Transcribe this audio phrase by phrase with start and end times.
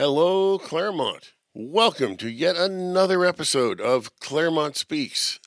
[0.00, 1.32] Hello, Claremont.
[1.54, 5.40] Welcome to yet another episode of Claremont Speaks.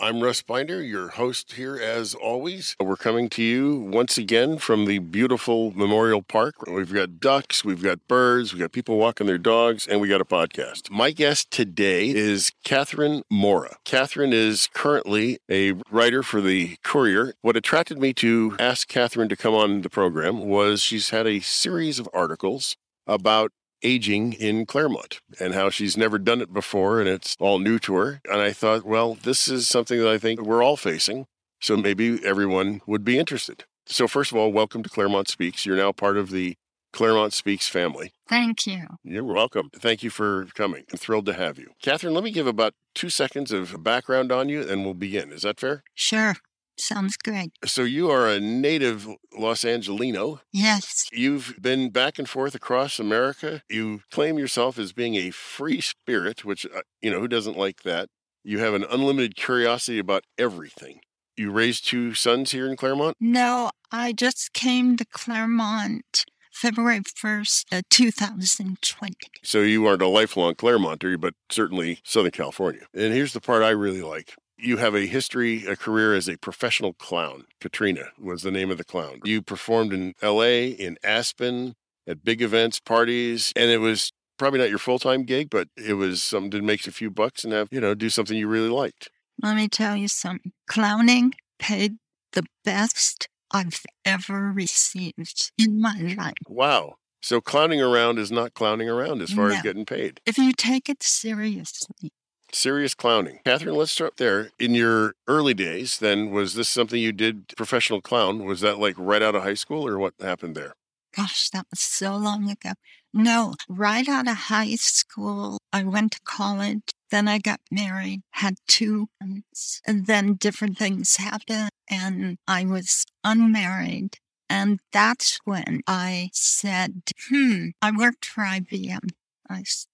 [0.00, 2.74] I'm Russ Binder, your host here as always.
[2.80, 6.66] We're coming to you once again from the beautiful Memorial Park.
[6.66, 10.20] We've got ducks, we've got birds, we've got people walking their dogs, and we got
[10.20, 10.90] a podcast.
[10.90, 13.76] My guest today is Kathryn Mora.
[13.84, 17.34] Kathryn is currently a writer for the Courier.
[17.42, 21.38] What attracted me to ask Kathryn to come on the program was she's had a
[21.38, 22.76] series of articles
[23.06, 23.52] about
[23.82, 27.94] aging in Claremont and how she's never done it before and it's all new to
[27.96, 28.20] her.
[28.30, 31.26] And I thought, well, this is something that I think we're all facing.
[31.60, 33.64] So maybe everyone would be interested.
[33.86, 35.66] So, first of all, welcome to Claremont Speaks.
[35.66, 36.56] You're now part of the
[36.92, 38.12] Claremont Speaks family.
[38.28, 38.86] Thank you.
[39.02, 39.70] You're welcome.
[39.74, 40.84] Thank you for coming.
[40.92, 41.70] I'm thrilled to have you.
[41.82, 45.32] Kathryn, let me give about two seconds of background on you and we'll begin.
[45.32, 45.82] Is that fair?
[45.94, 46.36] Sure.
[46.78, 47.52] Sounds great.
[47.64, 50.40] So, you are a native Los Angelino.
[50.52, 51.06] Yes.
[51.12, 53.62] You've been back and forth across America.
[53.68, 57.82] You claim yourself as being a free spirit, which, uh, you know, who doesn't like
[57.82, 58.08] that?
[58.42, 61.00] You have an unlimited curiosity about everything.
[61.36, 63.16] You raised two sons here in Claremont?
[63.20, 69.14] No, I just came to Claremont February 1st, uh, 2020.
[69.42, 72.82] So you aren't a lifelong Claremonter, but certainly Southern California.
[72.92, 74.34] And here's the part I really like.
[74.62, 77.44] You have a history, a career as a professional clown.
[77.60, 79.20] Katrina was the name of the clown.
[79.24, 81.74] You performed in LA, in Aspen,
[82.06, 85.94] at big events, parties, and it was probably not your full time gig, but it
[85.94, 88.68] was something to make a few bucks and have, you know, do something you really
[88.68, 89.08] liked.
[89.42, 90.52] Let me tell you something.
[90.68, 91.96] Clowning paid
[92.32, 96.34] the best I've ever received in my life.
[96.48, 96.96] Wow.
[97.22, 99.56] So clowning around is not clowning around as far No.
[99.56, 100.20] as getting paid.
[100.24, 102.12] If you take it seriously,
[102.52, 103.40] Serious clowning.
[103.44, 104.50] Kathryn, let's start there.
[104.58, 108.44] In your early days, then, was this something you did professional clown?
[108.44, 110.74] Was that like right out of high school or what happened there?
[111.16, 112.70] gosh, that was so long ago.
[113.12, 116.82] No, right out of high school, I went to college.
[117.10, 123.04] Then I got married, had two sons, and then different things happened, and I was
[123.24, 124.18] unmarried.
[124.48, 129.08] And that's when I said, hmm, I worked for IBM.
[129.48, 129.86] I s-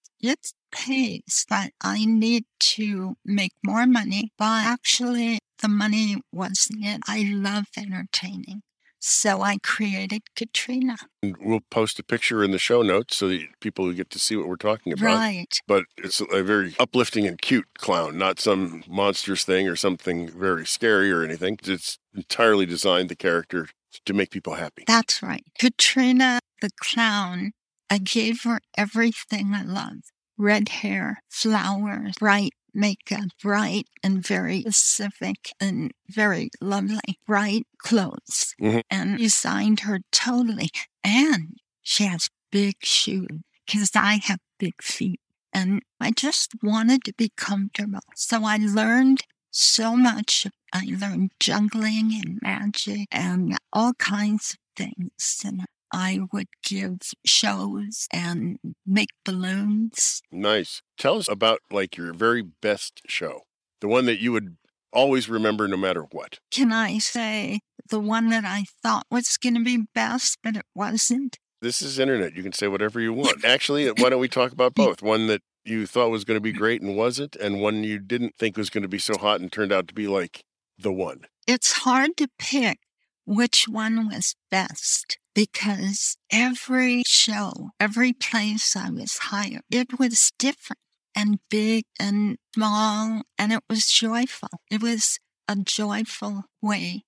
[0.76, 4.32] pays, but I need to make more money.
[4.38, 7.00] But actually, the money wasn't it.
[7.08, 8.62] I love entertaining.
[8.98, 10.96] So I created Katrina.
[11.22, 14.36] And we'll post a picture in the show notes so that people get to see
[14.36, 15.04] what we're talking about.
[15.04, 15.60] Right.
[15.68, 20.66] But it's a very uplifting and cute clown, not some monstrous thing or something very
[20.66, 21.58] scary or anything.
[21.64, 23.68] It's entirely designed the character
[24.04, 24.84] to make people happy.
[24.86, 25.44] That's right.
[25.58, 27.52] Katrina the clown,
[27.90, 29.98] I gave her everything I love.
[30.38, 38.54] Red hair, flowers, bright makeup, bright and very specific and very lovely, bright clothes.
[38.60, 38.82] Mhm.
[38.90, 40.70] And designed her totally.
[41.02, 45.20] And she has big shoes because I have big feet.
[45.52, 48.00] And I just wanted to be comfortable.
[48.14, 50.46] So I learned so much.
[50.72, 55.40] I learned juggling and magic and all kinds of things.
[55.44, 55.64] And
[55.96, 60.20] I would give shows and make balloons.
[60.30, 60.82] Nice.
[60.98, 63.44] Tell us about like your very best show,
[63.80, 64.58] the one that you would
[64.92, 66.38] always remember no matter what.
[66.50, 70.66] Can I say the one that I thought was going to be best, but it
[70.74, 71.38] wasn't?
[71.62, 72.36] This is internet.
[72.36, 73.42] You can say whatever you want.
[73.46, 75.00] Actually, why don't we talk about both?
[75.00, 78.34] One that you thought was going to be great and wasn't, and one you didn't
[78.36, 80.44] think was going to be so hot and turned out to be like
[80.78, 81.22] the one.
[81.46, 82.80] It's hard to pick
[83.26, 90.80] which one was best because every show, every place I was hired, it was different
[91.14, 94.48] and big and small, and it was joyful.
[94.70, 97.02] It was a joyful way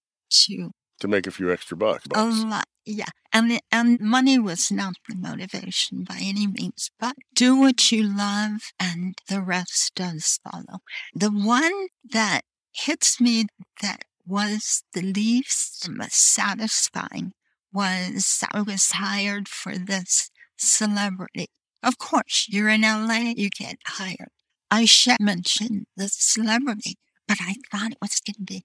[0.46, 0.70] to
[1.00, 2.06] To make a few extra bucks.
[2.14, 2.64] a lot.
[2.84, 3.10] Yeah.
[3.32, 8.60] And, and money was not the motivation by any means, but do what you love
[8.80, 10.78] and the rest does follow.
[11.14, 12.42] The one that
[12.72, 13.46] hits me
[13.82, 17.32] that was the least satisfying
[17.72, 21.46] was I was hired for this celebrity.
[21.82, 24.30] Of course, you're in LA, you get hired.
[24.70, 26.96] I should mention the celebrity,
[27.26, 28.64] but I thought it was going to be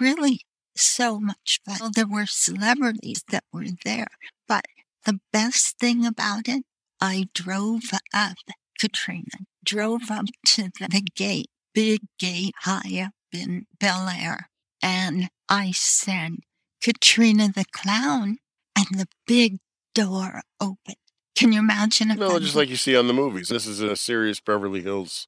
[0.00, 0.40] really
[0.76, 1.92] so much fun.
[1.94, 4.08] There were celebrities that were there,
[4.48, 4.64] but
[5.04, 6.64] the best thing about it,
[7.00, 7.82] I drove
[8.12, 8.36] up
[8.78, 14.48] Katrina, drove up to the gate, big gate high up in Bel Air,
[14.84, 16.36] and I said,
[16.82, 18.36] Katrina the clown,
[18.76, 19.56] and the big
[19.94, 20.96] door opened.
[21.34, 23.48] Can you imagine if No, just like you see on the movies.
[23.48, 25.26] This is a serious Beverly Hills,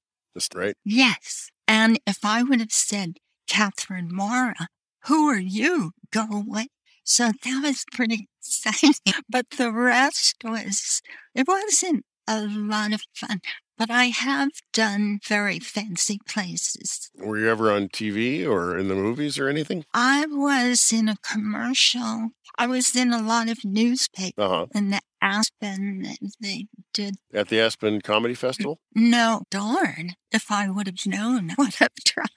[0.55, 0.77] right?
[0.85, 1.49] Yes.
[1.67, 3.15] And if I would have said,
[3.51, 4.69] Kathryn Mara,
[5.07, 5.93] who are you?
[6.13, 6.69] Go away.
[7.03, 8.93] So that was pretty exciting.
[9.29, 11.01] But the rest was,
[11.35, 13.41] it wasn't a lot of fun.
[13.79, 17.11] But I have done very fancy places.
[17.19, 19.85] Were you ever on TV or in the movies or anything?
[19.93, 22.31] I was in a commercial.
[22.57, 24.33] I was in a lot of newspapers.
[24.39, 24.67] Uh huh.
[24.75, 26.07] In the Aspen,
[26.41, 27.17] they did.
[27.35, 28.81] At the Aspen Comedy Festival?
[28.95, 30.15] No, darn.
[30.33, 32.29] If I would have known, I would have tried.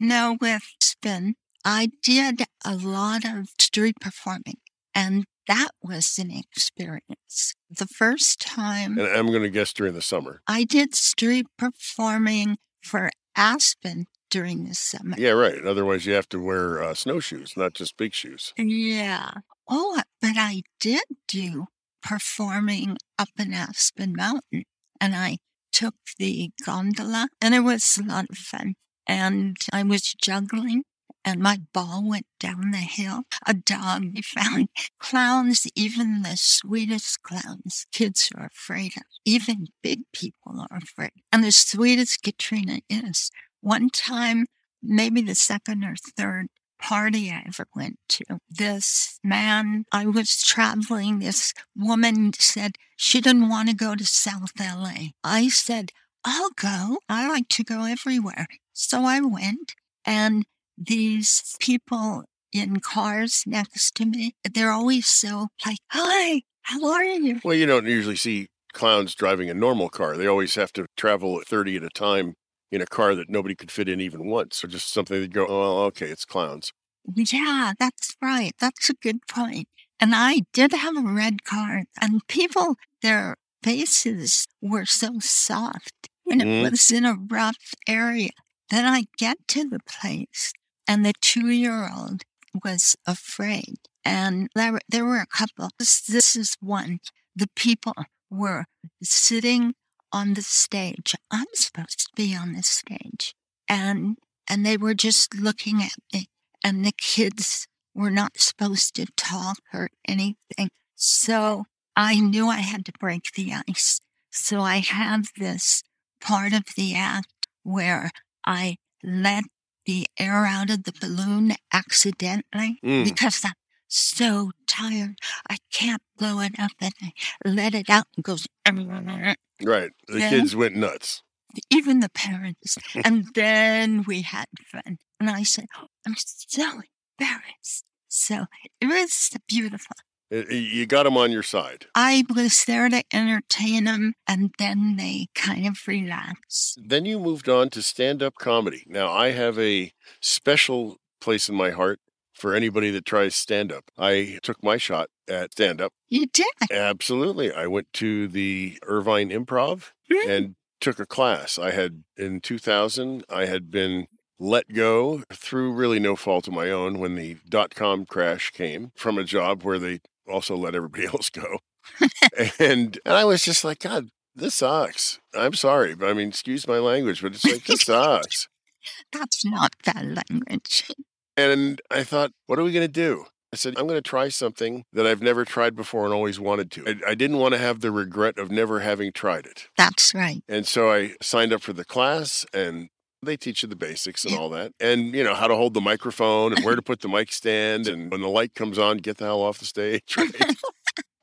[0.00, 4.58] No, with Spin, I did a lot of street performing.
[4.94, 7.54] And that was an experience.
[7.70, 10.40] The first time And I'm going to guess during the summer.
[10.46, 15.16] I did street performing for Aspen during the summer.
[15.18, 15.64] Yeah, right.
[15.64, 18.52] Otherwise, you have to wear uh, snowshoes, not just big shoes.
[18.56, 19.30] Yeah.
[19.68, 21.66] Oh, but I did do
[22.02, 24.64] performing up in Aspen Mountain
[25.00, 25.38] and I
[25.72, 28.74] took the gondola and it was a lot of fun.
[29.08, 30.82] And I was juggling
[31.26, 33.24] and my ball went down the hill.
[33.44, 34.68] A dog we found
[35.00, 39.02] clowns, even the sweetest clowns, kids are afraid of.
[39.24, 41.10] Even big people are afraid.
[41.32, 43.32] And the sweetest Katrina is.
[43.60, 44.46] One time,
[44.80, 46.46] maybe the second or third
[46.80, 53.48] party I ever went to, this man, I was traveling, this woman said she didn't
[53.48, 55.08] want to go to South LA.
[55.24, 55.90] I said,
[56.24, 56.98] I'll go.
[57.08, 58.46] I like to go everywhere.
[58.72, 59.74] So I went
[60.04, 60.44] and
[60.78, 67.40] these people in cars next to me, they're always so like, hi, how are you?
[67.42, 70.16] Well, you don't usually see clowns driving a normal car.
[70.16, 72.34] They always have to travel at 30 at a time
[72.70, 74.56] in a car that nobody could fit in even once.
[74.56, 76.72] So just something that go, oh, okay, it's clowns.
[77.14, 78.52] Yeah, that's right.
[78.58, 79.68] That's a good point.
[80.00, 86.40] And I did have a red car, and people, their faces were so soft, and
[86.40, 86.46] Mhm.
[86.66, 88.30] it was in a rough area.
[88.70, 90.52] Then I get to the place,
[90.88, 92.22] and the two year old
[92.64, 93.76] was afraid.
[94.04, 95.70] And there, were- there were a couple.
[95.78, 97.00] This, this is one.
[97.34, 97.94] The people
[98.30, 98.64] were
[99.02, 99.74] sitting
[100.12, 101.14] on the stage.
[101.30, 103.34] I'm supposed to be on the stage.
[103.68, 104.16] And,
[104.48, 106.26] and they were just looking at me
[106.64, 110.68] and the kids were not supposed to talk or anything.
[110.94, 111.64] So
[111.96, 114.00] I knew I had to break the ice.
[114.30, 115.82] So I have this
[116.20, 117.28] part of the act
[117.62, 118.10] where
[118.46, 119.44] I let
[119.86, 123.04] the air out of the balloon accidentally Mm.
[123.04, 123.54] because I'm
[123.88, 125.16] so tired.
[125.48, 127.12] I can't blow it up and I
[127.44, 129.90] let it out and goes, Right.
[130.08, 130.30] The Yeah.
[130.30, 131.22] kids went nuts.
[131.70, 132.76] even the parents.
[133.04, 134.98] and then we had fun.
[135.18, 136.82] And I said, "Oh, I'm so
[137.18, 137.84] embarrassed.
[138.08, 138.44] So
[138.80, 139.96] it was beautiful.
[140.32, 141.86] Uh, You got them on your side.
[141.94, 146.80] I was there to entertain them, and then they kind of relaxed.
[146.84, 148.84] Then you moved on to stand up comedy.
[148.88, 152.00] Now, I have a special place in my heart
[152.34, 153.84] for anybody that tries stand up.
[153.96, 155.92] I took my shot at stand up.
[156.08, 156.46] You did.
[156.70, 157.52] Absolutely.
[157.52, 159.92] I went to the Irvine Improv
[160.28, 161.58] and took a class.
[161.58, 164.06] I had in 2000, I had been
[164.38, 168.92] let go through really no fault of my own when the dot com crash came
[168.94, 171.58] from a job where they also let everybody else go.
[172.58, 175.18] and and I was just like, God, this sucks.
[175.34, 178.48] I'm sorry, but I mean, excuse my language, but it's like this sucks.
[179.12, 180.88] That's not bad language.
[181.36, 183.26] And I thought, what are we going to do?
[183.52, 186.70] I said, I'm going to try something that I've never tried before and always wanted
[186.72, 186.84] to.
[186.86, 189.68] I, I didn't want to have the regret of never having tried it.
[189.76, 190.42] That's right.
[190.48, 192.88] And so I signed up for the class and
[193.22, 194.72] they teach you the basics and all that.
[194.80, 197.88] And, you know, how to hold the microphone and where to put the mic stand.
[197.88, 200.16] And when the light comes on, get the hell off the stage.
[200.16, 200.56] Right?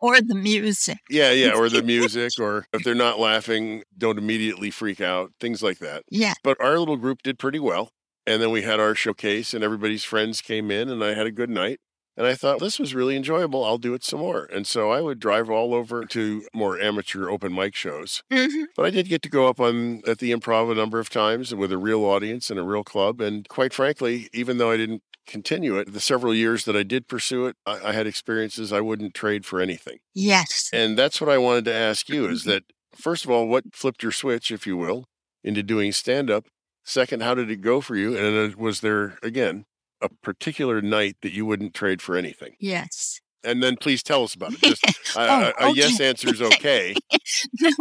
[0.01, 0.97] Or the music.
[1.09, 1.51] yeah, yeah.
[1.55, 2.33] Or the music.
[2.37, 5.31] Or if they're not laughing, don't immediately freak out.
[5.39, 6.03] Things like that.
[6.11, 6.33] Yeah.
[6.43, 7.87] But our little group did pretty well.
[8.27, 11.31] And then we had our showcase and everybody's friends came in and I had a
[11.31, 11.79] good night.
[12.15, 13.65] And I thought, this was really enjoyable.
[13.65, 14.45] I'll do it some more.
[14.45, 18.21] And so I would drive all over to more amateur open mic shows.
[18.31, 21.09] hmm But I did get to go up on at the improv a number of
[21.09, 23.19] times with a real audience and a real club.
[23.19, 27.07] And quite frankly, even though I didn't continue it, the several years that I did
[27.07, 29.97] pursue it, I, I had experiences I wouldn't trade for anything.
[30.13, 30.69] Yes.
[30.71, 32.63] And that's what I wanted to ask you is that,
[32.95, 35.05] first of all, what flipped your switch, if you will,
[35.43, 36.45] into doing stand up?
[36.83, 38.17] Second, how did it go for you?
[38.17, 39.65] And was there, again,
[40.03, 42.55] a particular night that you wouldn't trade for anything?
[42.59, 43.19] Yes.
[43.43, 44.61] And then please tell us about it.
[44.61, 44.83] Just
[45.17, 46.95] a, Oh, a- a oh, yes answer is okay.
[47.59, 47.71] no.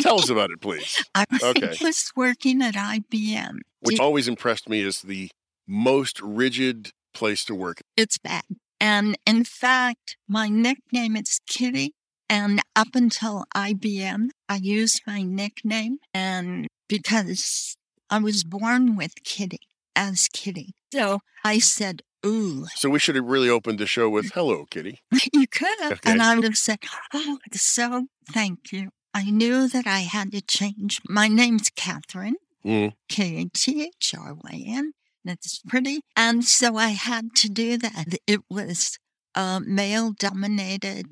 [0.00, 1.02] tell us about it, please.
[1.14, 1.74] I Okay.
[1.80, 3.58] was working at IBM.
[3.80, 5.30] which always impressed me as the
[5.66, 7.80] most rigid place to work.
[7.96, 8.42] It's bad.
[8.80, 11.92] And in fact, my nickname is Kitty.
[12.30, 17.76] And up until IBM, I used my nickname and because
[18.10, 19.60] I was born with Kitty
[19.98, 20.74] as Kitty.
[20.92, 25.00] So I said, Ooh, So we should have really opened the show with "Hello, Kitty."
[25.32, 25.92] you could have.
[25.92, 26.10] Okay.
[26.12, 26.78] And I would have said,
[27.12, 28.90] Oh, so thank you.
[29.14, 31.00] I knew that I had to change.
[31.08, 32.92] My name's Kathryn, Mm.
[33.08, 34.92] K A T H R Y N.
[35.24, 36.00] That's pretty.
[36.16, 38.06] And so I had to do that.
[38.26, 38.98] It was
[39.34, 41.06] uh, male dominated,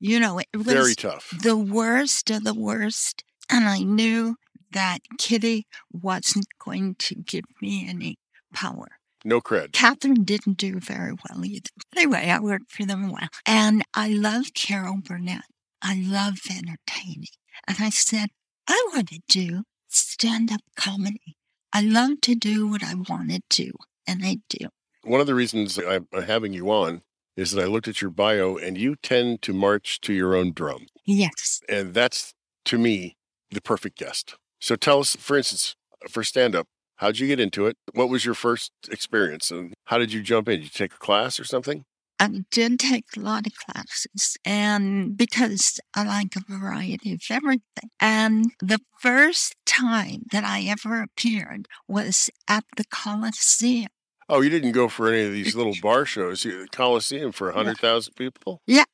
[0.00, 1.30] you know, it was Very tough.
[1.42, 3.24] the worst of the worst.
[3.50, 4.36] And I knew
[4.72, 8.16] that Kitty wasn't going to give me any
[8.54, 8.88] power.
[9.24, 9.72] No cred.
[9.72, 11.70] Kathryn didn't do very well either.
[11.96, 13.28] Anyway, I worked for them a while.
[13.46, 15.44] And I love Carol Burnett.
[15.82, 17.26] I love entertaining.
[17.66, 18.28] And I said,
[18.68, 21.36] I want to do stand up comedy.
[21.72, 23.72] I love to do what I wanted to.
[24.06, 24.68] And I do.
[25.02, 27.02] One of the reasons I'm I'm having you on
[27.36, 30.52] is that I looked at your bio, and you tend to march to your own
[30.52, 31.60] drum, Yes.
[31.68, 32.32] and that's
[32.66, 33.16] to me
[33.50, 34.36] the perfect guest.
[34.60, 35.74] So tell us, for instance,
[36.08, 37.76] for stand up, how'd you get into it?
[37.92, 40.56] What was your first experience, and how did you jump in?
[40.60, 41.84] Did you take a class or something?
[42.20, 47.90] I did take a lot of classes and because I like a variety of everything.
[48.00, 53.88] And the first time that I ever appeared was at the Coliseum.
[54.28, 57.52] Oh, you didn't go for any of these little bar shows, you- Coliseum for a
[57.54, 58.62] hundred thousand people.
[58.66, 58.84] Yeah,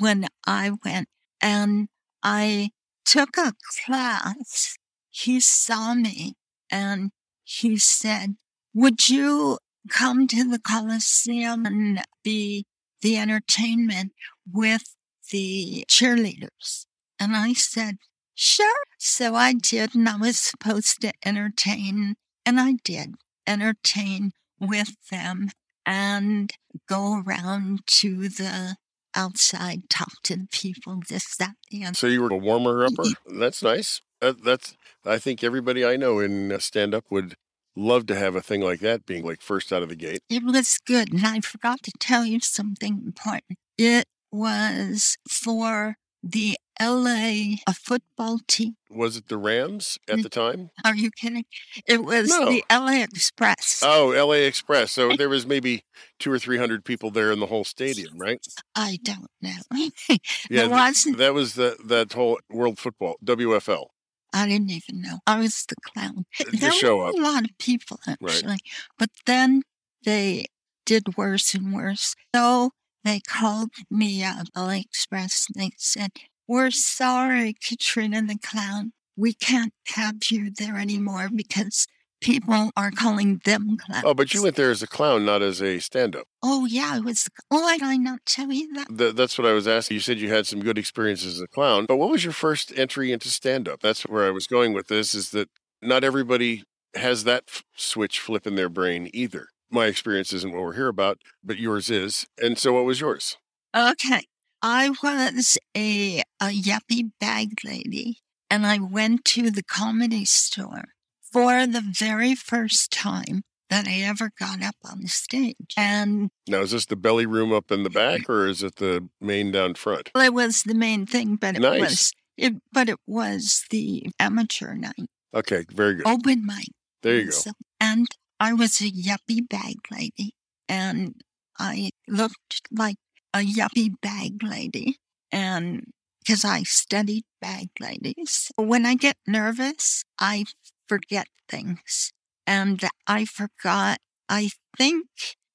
[0.00, 1.06] when I went
[1.40, 1.88] and
[2.22, 2.70] I
[3.04, 3.52] took a
[3.84, 4.76] class.
[5.10, 6.34] He saw me
[6.70, 7.10] and
[7.50, 8.36] he said,
[8.74, 12.64] Would you come to the Coliseum and be
[13.02, 14.12] the entertainment
[14.50, 14.94] with
[15.30, 16.86] the cheerleaders?
[17.18, 17.96] And I said,
[18.34, 18.82] Sure.
[18.98, 22.14] So I did, and I was supposed to entertain,
[22.46, 23.14] and I did
[23.46, 24.30] entertain
[24.60, 25.50] with them
[25.84, 26.52] and
[26.88, 28.76] go around to the
[29.16, 31.94] outside, talk to the people, this, that, the other.
[31.94, 33.02] So you were a warmer upper.
[33.26, 34.00] That's nice.
[34.20, 34.76] That, that's.
[35.04, 37.34] I think everybody I know in uh, stand up would
[37.76, 40.20] love to have a thing like that, being like first out of the gate.
[40.28, 41.12] It was good.
[41.12, 43.58] And I forgot to tell you something important.
[43.78, 48.74] It was for the LA a football team.
[48.90, 50.70] Was it the Rams at the time?
[50.84, 51.44] Are you kidding?
[51.86, 52.46] It was No.
[52.50, 53.82] the LA Express.
[53.84, 54.46] Oh, L.A.
[54.46, 54.92] Express.
[54.92, 55.84] So there was maybe
[56.18, 58.44] two or three hundred people there in the whole stadium, right?
[58.74, 59.56] I don't know.
[60.50, 61.18] Yeah, there wasn't.
[61.18, 63.86] that was the that whole World Football WFL.
[64.32, 65.18] I didn't even know.
[65.26, 66.24] I was the clown.
[66.52, 67.14] There show were up.
[67.14, 68.58] a lot of people actually,
[68.98, 69.62] but then
[70.04, 70.46] they
[70.86, 72.14] did worse and worse.
[72.34, 72.70] So
[73.04, 76.12] they called me up, LA Express, and they said,
[76.46, 78.92] "We're sorry, Katrina the clown.
[79.16, 81.86] We can't have you there anymore because
[82.20, 85.60] people are calling them clowns." Oh, but you went there as a clown, not as
[85.62, 86.26] a stand-up.
[86.42, 87.28] Oh yeah, it was.
[87.50, 88.88] Oh, I did I not tell you that?
[88.96, 89.96] Th- that's what I was asking.
[89.96, 92.72] You said you had some good experiences as a clown, but what was your first
[92.76, 93.80] entry into stand-up?
[93.80, 95.14] That's where I was going with this.
[95.14, 95.48] Is that
[95.82, 99.48] not everybody has that f- switch flip in their brain either.
[99.70, 102.26] My experience isn't what we're here about, but yours is.
[102.38, 103.36] And so, what was yours?
[103.76, 104.24] Okay.
[104.62, 108.18] I was a, a yuppie bag lady
[108.50, 110.84] and I went to the comedy store
[111.32, 115.74] for the very first time that I ever got up on the stage.
[115.76, 119.08] And Now, is this the belly room up in the back, or is it the
[119.20, 120.10] main down front?
[120.14, 121.80] well, it was the main thing, but it Nice.
[121.80, 126.06] was it but it was the amateur night, Okay, very good.
[126.06, 126.68] open mic.
[127.02, 127.30] There you go.
[127.30, 128.06] So- and
[128.40, 130.32] I was a yuppie bag lady
[130.68, 131.14] and
[131.58, 132.96] I looked like
[133.34, 134.96] a yuppie bag lady
[135.30, 135.84] and
[136.20, 138.50] because I studied bag ladies.
[138.56, 140.44] When I get nervous, I
[140.90, 142.12] forget things
[142.50, 145.06] and I forgot, I think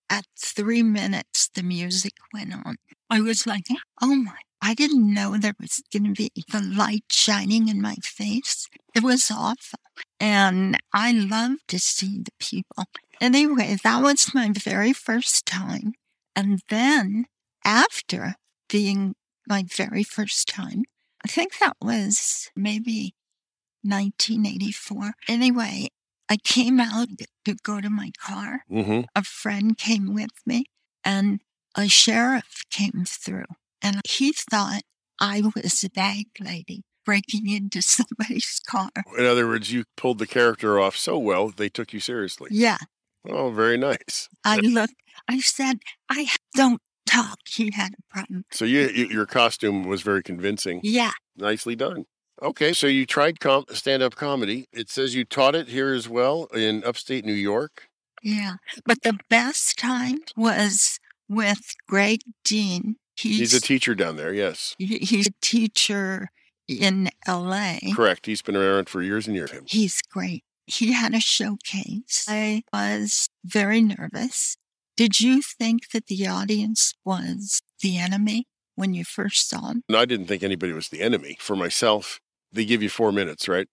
[0.10, 2.78] at three minutes, the music went on.
[3.10, 3.66] I was like,
[4.02, 7.96] oh my, I didn't know there was going to be the light shining in my
[7.96, 8.70] face.
[8.96, 9.80] It was awful.
[10.22, 12.86] And I love to see the people.
[13.20, 15.96] Anyway, that was my very first time.
[16.34, 17.26] And then
[17.66, 18.36] after
[18.70, 19.16] being
[19.50, 20.84] my very first time,
[21.26, 23.16] I think that was maybe
[23.86, 25.14] 1984.
[25.28, 25.90] Anyway,
[26.30, 27.08] I came out
[27.46, 28.62] to go to my car.
[28.70, 29.02] Mm-hmm.
[29.16, 30.66] A friend came with me
[31.04, 31.42] and
[31.76, 33.46] a sheriff came through
[33.82, 34.82] and he thought
[35.20, 38.90] I was a bag lady breaking into somebody's car.
[39.18, 42.50] In other words, you pulled the character off so well they took you seriously.
[42.52, 42.78] Yeah.
[43.28, 44.30] Oh, very nice.
[44.44, 44.96] I looked,
[45.28, 47.40] I said, I don't talk.
[47.48, 48.46] He had a problem.
[48.52, 50.80] So you, you your costume was very convincing.
[50.84, 51.12] Yeah.
[51.36, 52.06] Nicely done.
[52.42, 54.68] Okay, so you tried com- stand-up comedy.
[54.74, 57.88] It says you taught it here as well in upstate New York.
[58.22, 58.56] Yeah.
[58.86, 61.00] But the best time was
[61.30, 62.98] with Greg Dean.
[63.16, 64.34] He's, He's a teacher down there.
[64.34, 66.30] Yes, he- he's a teacher
[66.68, 67.78] in LA.
[67.96, 68.26] correct.
[68.26, 69.52] He's been around for years and years.
[69.68, 70.44] He's great.
[70.68, 72.26] He had a showcase.
[72.28, 74.58] I was very nervous
[74.98, 79.84] Did you think that the audience was the enemy when you first saw him?
[79.90, 81.38] No, I didn't think anybody was the enemy.
[81.40, 82.20] For myself,
[82.56, 83.68] they give you four minutes, right?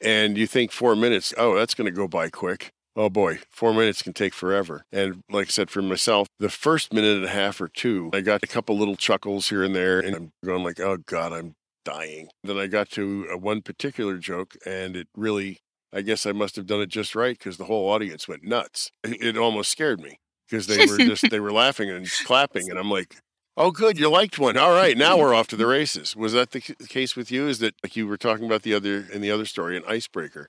[0.00, 2.70] And you think four minutes, oh, that's going to go by quick.
[2.96, 4.84] Oh boy, four minutes can take forever.
[4.90, 8.20] And like I said, for myself, the first minute and a half or two, I
[8.22, 11.54] got a couple little chuckles here and there, and I'm going like, oh God, I'm
[11.84, 12.28] dying.
[12.42, 15.58] Then I got to uh, one particular joke, and it really,
[15.92, 18.90] I guess I must have done it just right because the whole audience went nuts.
[19.04, 20.18] It almost scared me
[20.48, 23.16] because they were just they were laughing and clapping, and I'm like,
[23.58, 24.56] "Oh, good, you liked one.
[24.56, 27.48] All right, now we're off to the races." Was that the case with you?
[27.48, 30.48] Is that like you were talking about the other in the other story, an icebreaker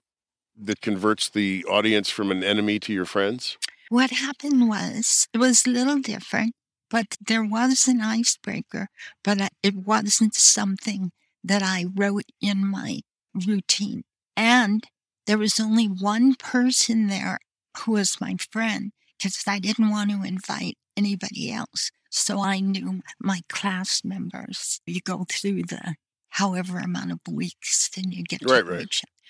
[0.56, 3.58] that converts the audience from an enemy to your friends?
[3.90, 6.54] What happened was it was a little different,
[6.90, 8.90] but there was an icebreaker,
[9.24, 11.12] but it wasn't something
[11.44, 13.02] that I wrote in my
[13.34, 14.04] routine.
[14.38, 14.84] And
[15.26, 17.40] there was only one person there
[17.80, 21.92] who was my friend because I didn't want to invite anybody else.
[22.10, 24.82] So I knew my class members.
[24.86, 25.96] You go through the
[26.30, 28.88] however amount of weeks, then you get right, right.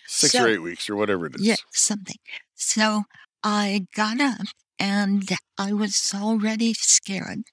[0.07, 1.41] Six so, or eight weeks or whatever it is.
[1.41, 2.17] Yeah, something.
[2.55, 3.03] So
[3.43, 4.47] I got up
[4.79, 7.43] and I was already scared.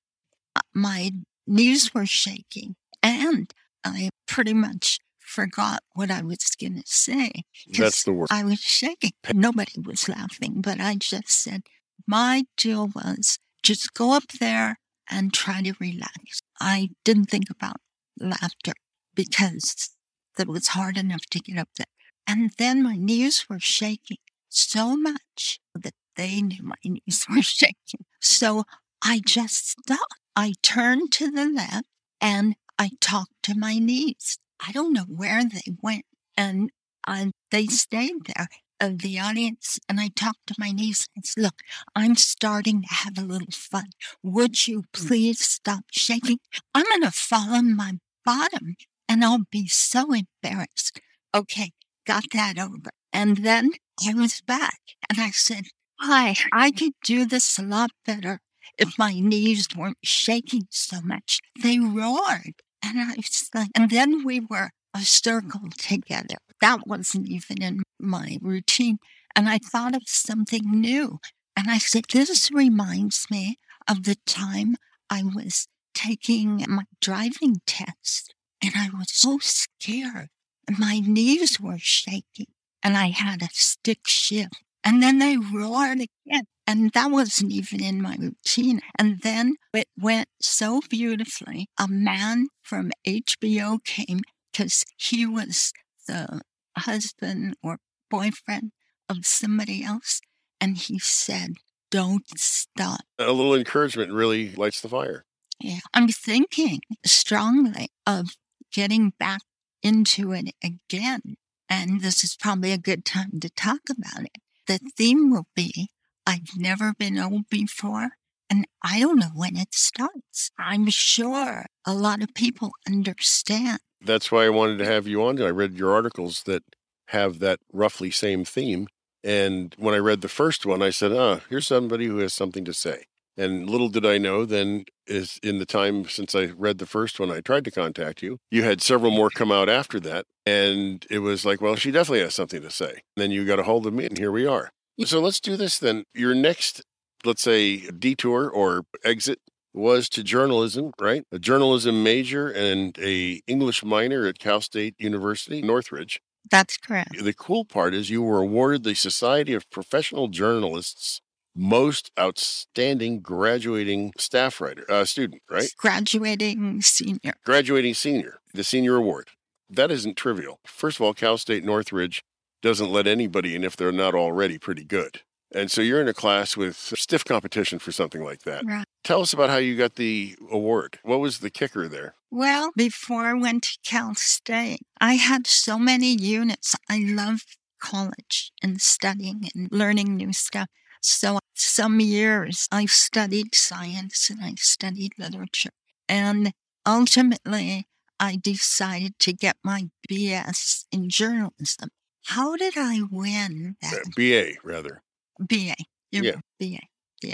[0.55, 1.11] Uh, my
[1.47, 3.53] knees were shaking and
[3.85, 7.43] I pretty much forgot what I was going to say.
[7.77, 8.33] That's the worst.
[8.33, 9.13] I was shaking.
[9.35, 11.63] Nobody was laughing, but I just said,
[12.07, 14.79] my deal was just go up there
[15.11, 16.41] and try to relax.
[16.61, 17.77] I didn't think about
[18.19, 18.73] laughter
[19.15, 19.91] because
[20.39, 21.87] it was hard enough to get up there.
[22.27, 28.05] And then my knees were shaking so much that they knew my knees were shaking.
[28.21, 28.65] So
[29.03, 30.15] I just stopped.
[30.35, 31.87] I turned to the left
[32.21, 34.39] and I talked to my knees.
[34.67, 36.05] I don't know where they went.
[36.37, 36.71] And
[37.07, 38.49] uh, they stayed there
[38.81, 41.61] of the audience and I talked to my niece and said, Look,
[41.95, 43.87] I'm starting to have a little fun.
[44.23, 44.93] Would you mm.
[44.93, 46.39] please stop shaking?
[46.75, 48.77] I'm going to fall on my bottom
[49.09, 51.01] and I'll be so embarrassed.
[51.35, 51.73] Okay,
[52.07, 52.91] got that over.
[53.13, 53.73] And then
[54.07, 55.65] I was back and I said,
[56.01, 58.41] Hi, I could do this a lot better
[58.79, 61.41] if my knees weren't shaking so much.
[61.63, 62.61] They roared.
[62.83, 66.37] And I was like, and then we were a circle together.
[66.61, 68.99] That wasn't even in my routine.
[69.35, 71.19] And I thought of something new.
[71.57, 74.77] And I said, This reminds me of the time
[75.11, 78.35] I was taking my driving test.
[78.63, 80.29] And I was so scared.
[80.67, 82.47] And my knees were shaking.
[82.83, 84.63] And I had a stick shift.
[84.85, 86.45] And then they roared again.
[86.67, 88.81] And that wasn't even in my routine.
[88.99, 91.69] And then it went so beautifully.
[91.79, 94.21] A man from HBO came
[94.53, 95.73] because he was
[96.07, 96.41] the
[96.77, 97.79] husband or
[98.11, 98.73] boyfriend
[99.09, 100.21] of somebody else.
[100.61, 101.55] And he said,
[101.91, 103.01] Don't stop.
[103.19, 105.25] A little encouragement really lights the fire.
[105.61, 105.81] Yeah.
[105.95, 108.37] I'm thinking strongly of
[108.73, 109.41] getting back
[109.83, 111.37] into it again.
[111.69, 114.43] And this is probably a good time to talk about it.
[114.67, 115.89] The theme will be
[116.27, 118.11] I've never been old before.
[118.51, 120.51] And I don't know when it starts.
[120.59, 125.41] I'm sure a lot of people understand that's why I wanted to have you on.
[125.43, 126.63] I read your articles that
[127.09, 128.89] have that roughly same theme.
[129.23, 132.65] And when I read the first one, I said, ah, here's somebody who has something
[132.65, 133.05] to say.
[133.37, 137.21] And little did I know then is in the time since I read the first
[137.21, 138.39] one, I tried to contact you.
[138.51, 140.25] You had several more come out after that.
[140.47, 142.91] And it was like, well, she definitely has something to say.
[142.91, 144.71] And then you got a hold of me and here we are.
[145.05, 146.05] So let's do this then.
[146.15, 146.83] Your next,
[147.25, 149.41] let's say, detour or exit
[149.77, 151.25] was to journalism, right?
[151.31, 156.21] A journalism major and a English minor at Cal State University, Northridge.
[156.51, 157.23] That's correct.
[157.23, 161.21] The cool part is you were awarded the Society of Professional Journalists
[161.57, 165.69] most outstanding graduating staff writer uh, student, right?
[165.79, 167.33] Graduating senior.
[167.45, 169.29] Graduating senior, the senior award.
[169.69, 170.61] That isn't trivial.
[170.67, 172.23] First of all, Cal State Northridge
[172.63, 175.23] doesn't let anybody in if they're not already pretty good.
[175.55, 178.65] And so you're in a class with stiff competition for something like that.
[178.67, 178.85] Right.
[179.05, 180.99] Tell us about how you got the award.
[181.03, 182.15] What was the kicker there?
[182.31, 186.75] Well, before I went to Cal State, I had so many units.
[186.91, 187.41] I love
[187.81, 190.69] college and studying and learning new stuff.
[191.01, 195.71] So some years I studied science and I studied literature.
[196.09, 196.53] And
[196.85, 197.87] ultimately,
[198.19, 201.91] I decided to get my BS in journalism.
[202.27, 203.95] How did I win that?
[203.95, 205.03] Uh, BA, rather.
[205.41, 205.75] BA.
[206.13, 206.33] yeah.
[206.61, 206.79] BA.
[207.23, 207.33] Yeah.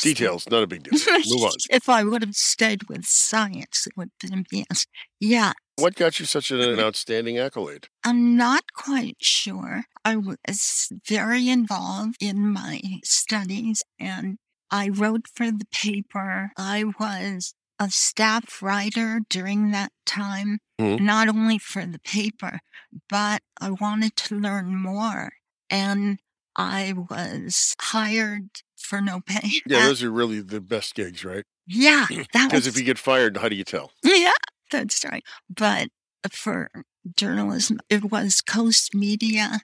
[0.00, 0.92] Details, not a big deal.
[1.26, 1.52] Move on.
[1.70, 4.86] if I would have stayed with science, it would have been BS.
[5.18, 5.52] Yeah.
[5.76, 7.88] What got you such an outstanding accolade?
[8.04, 9.84] I'm not quite sure.
[10.04, 14.36] I was very involved in my studies and
[14.70, 16.50] I wrote for the paper.
[16.56, 21.00] I was a staff writer during that time, Mhm.
[21.00, 22.60] not only for the paper,
[23.08, 25.32] but I wanted to learn more.
[25.68, 26.18] And
[26.56, 29.50] I was hired for no pay.
[29.66, 31.44] Yeah, those are really the best gigs, right?
[31.66, 33.92] yeah, that Because if you get fired, how do you tell?
[34.02, 34.32] yeah,
[34.70, 35.24] that's right.
[35.48, 35.88] But
[36.30, 36.70] for
[37.16, 39.60] journalism, it was Coast Media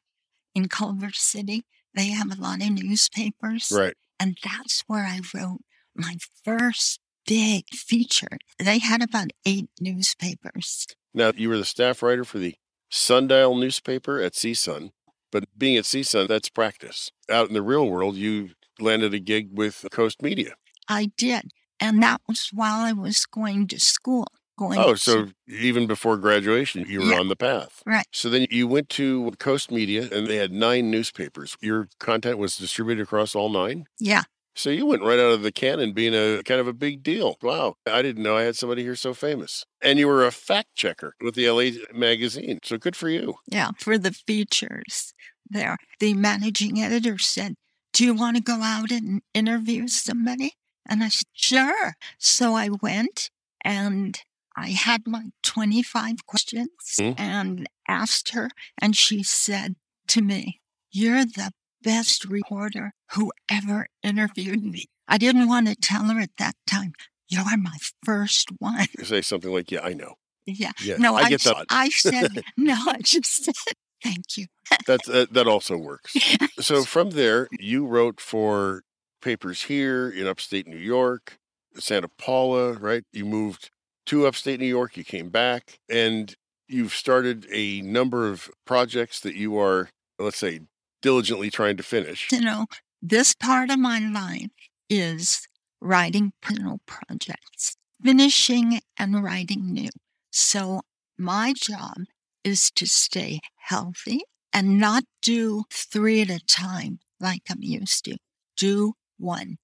[0.55, 1.65] in Culver City.
[1.95, 3.73] They have a lot of newspapers.
[3.75, 3.95] Right.
[4.21, 5.61] And that's where I wrote
[5.95, 8.39] my first big feature.
[8.59, 10.87] They had about eight newspapers.
[11.15, 12.55] Now, you were the staff writer for the
[12.91, 14.91] Sundial newspaper at CSUN,
[15.31, 17.11] but being at CSUN, that's practice.
[17.31, 20.55] Out in the real world, you landed a gig with Coast Media.
[20.89, 21.51] I did.
[21.81, 24.27] And that was while I was going to school.
[24.59, 27.21] Going Oh, to- so even before graduation, you were Yeah.
[27.21, 27.81] on the path.
[27.87, 28.07] Right.
[28.13, 31.57] So then you went to Coast Media and they had nine newspapers.
[31.61, 33.85] Your content was distributed across all nine?
[34.01, 34.23] yeah.
[34.59, 37.37] So you went right out of the cannon being a kind of a big deal.
[37.43, 37.77] Wow.
[37.87, 39.65] I didn't know I had somebody here so famous.
[39.81, 42.59] And you were a fact checker with the LA magazine.
[42.65, 43.37] So good for you.
[43.47, 45.15] Yeah, for the features
[45.49, 45.77] there.
[46.01, 47.55] The managing editor said,
[47.93, 50.55] Do you want to go out and interview somebody?
[50.89, 51.93] And I said, Sure.
[52.19, 53.31] So I went
[53.65, 54.21] and
[54.57, 56.69] I had my 25 questions
[56.99, 57.13] Hmm.
[57.17, 58.51] and asked her,
[58.83, 59.77] and she said
[60.09, 64.87] to me, You're the best reporter who ever interviewed me.
[65.07, 66.93] I didn't want to tell her at that time,
[67.29, 68.87] You're my first one.
[68.99, 70.15] You say something like, yeah, I know.
[70.47, 70.73] Yeah.
[70.83, 71.67] Yeah, No, I get that.
[71.71, 73.55] I said, No, I just said,
[74.03, 74.47] Thank you.
[74.87, 76.17] That's, that, that also works.
[76.61, 78.83] So from there, you wrote for
[79.23, 81.39] papers here in upstate New York,
[81.77, 83.05] Santa Paula, right?
[83.13, 83.71] You moved
[84.07, 86.35] to upstate New York, you came back, and
[86.67, 90.61] you've started a number of projects that you are, let's say,
[91.03, 92.29] diligently trying to finish.
[92.33, 92.67] you know,
[93.01, 94.51] this part of my life
[94.91, 95.47] is
[95.81, 99.91] writing personal projects, finishing and writing new.
[100.31, 100.83] So
[101.17, 101.97] my job
[102.45, 108.17] is to stay healthy and not do three at a time like I'm used to.
[108.57, 109.59] Do one.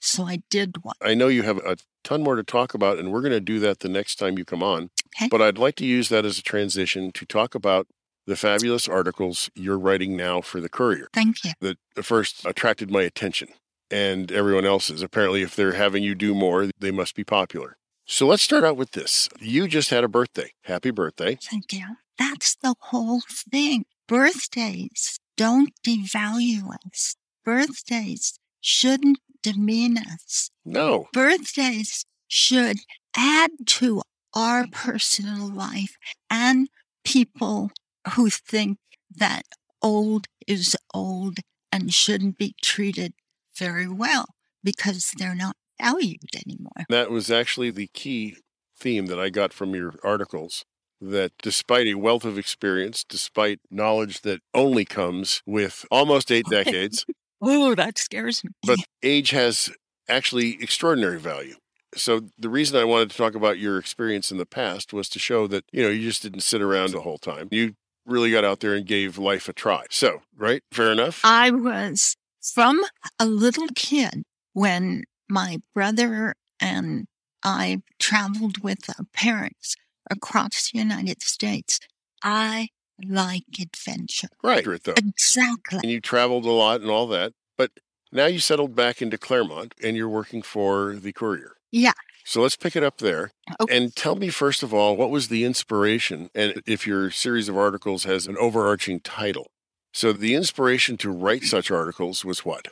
[0.00, 0.94] So I did one.
[1.02, 3.58] I know you have a ton more to talk about, and we're going to do
[3.60, 4.90] that the next time you come on.
[5.16, 5.28] Okay.
[5.28, 7.86] But I'd like to use that as a transition to talk about
[8.26, 11.52] the fabulous articles you're writing now for the Courier Thank you.
[11.60, 13.48] that uh, first attracted my attention
[13.90, 15.02] and everyone else's.
[15.02, 17.76] Apparently, if they're having you do more, they must be popular.
[18.06, 19.28] So let's start out with this.
[19.40, 20.52] You just had a birthday.
[20.64, 21.38] Happy birthday.
[21.42, 21.84] Thank you.
[22.18, 23.84] That's the whole thing.
[24.06, 27.16] Birthdays don't devalue us.
[27.44, 30.50] Birthdays shouldn't demean us.
[30.64, 32.78] No, birthdays should
[33.16, 34.02] add to
[34.34, 35.96] our personal life
[36.30, 36.68] and
[37.04, 37.70] people
[38.14, 38.78] who think
[39.16, 39.42] that
[39.82, 41.38] old is old
[41.72, 43.12] and shouldn't be treated
[43.56, 44.26] very well
[44.62, 46.84] because they're not valued anymore.
[46.88, 48.36] that was actually the key
[48.78, 50.64] theme that I got from your articles.
[51.00, 57.04] That despite a wealth of experience, despite knowledge that only comes with almost eight decades,
[57.42, 58.50] Oh, that scares me.
[58.66, 59.70] but age has
[60.08, 61.56] actually extraordinary value.
[61.94, 65.18] So the reason I wanted to talk about your experience in the past was to
[65.18, 67.48] show that, you know, you just didn't sit around the whole time.
[67.50, 67.74] You
[68.06, 69.84] really got out there and gave life a try.
[69.90, 70.62] So, right?
[70.72, 71.20] Fair enough?
[71.24, 72.82] I was from
[73.18, 77.06] a little kid when my brother and
[77.42, 79.76] I traveled with our parents
[80.10, 81.80] across the United States.
[82.22, 82.68] I
[83.04, 84.28] like adventure.
[84.42, 84.64] right.
[84.82, 84.94] Though.
[84.96, 85.80] Exactly.
[85.82, 87.32] And you traveled a lot and all that.
[87.58, 87.72] But
[88.12, 91.56] now you settled back into Claremont and you're working for the Courier.
[91.72, 91.92] Yeah.
[92.24, 93.32] So let's pick it up there.
[93.60, 93.76] Okay.
[93.76, 96.30] And tell me, first of all, what was the inspiration?
[96.34, 99.50] And if your series of articles has an overarching title.
[99.92, 102.68] So the inspiration to write such articles was what?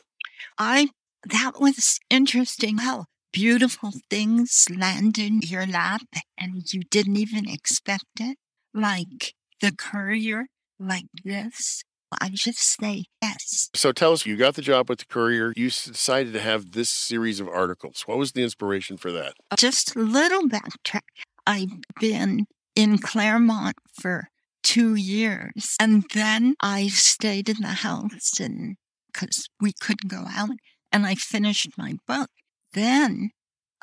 [0.59, 0.89] I
[1.25, 6.03] that was interesting how beautiful things land in your lap
[6.37, 8.39] and you didn't even expect it.
[8.75, 10.47] Like the courier,
[10.81, 11.85] like this.
[12.21, 13.71] I just say yes.
[13.75, 15.53] So tell us, you got the job with the Courier.
[15.57, 18.03] You decided to have this series of articles.
[18.07, 19.35] What was the inspiration for that?
[19.51, 21.01] Uh, just a little backtrack.
[21.47, 21.71] I've
[22.01, 24.29] been in Claremont for
[24.63, 28.77] two years and then I stayed in the house and
[29.13, 30.57] because we couldn't go out
[30.91, 32.31] and I finished my book.
[32.73, 33.31] Then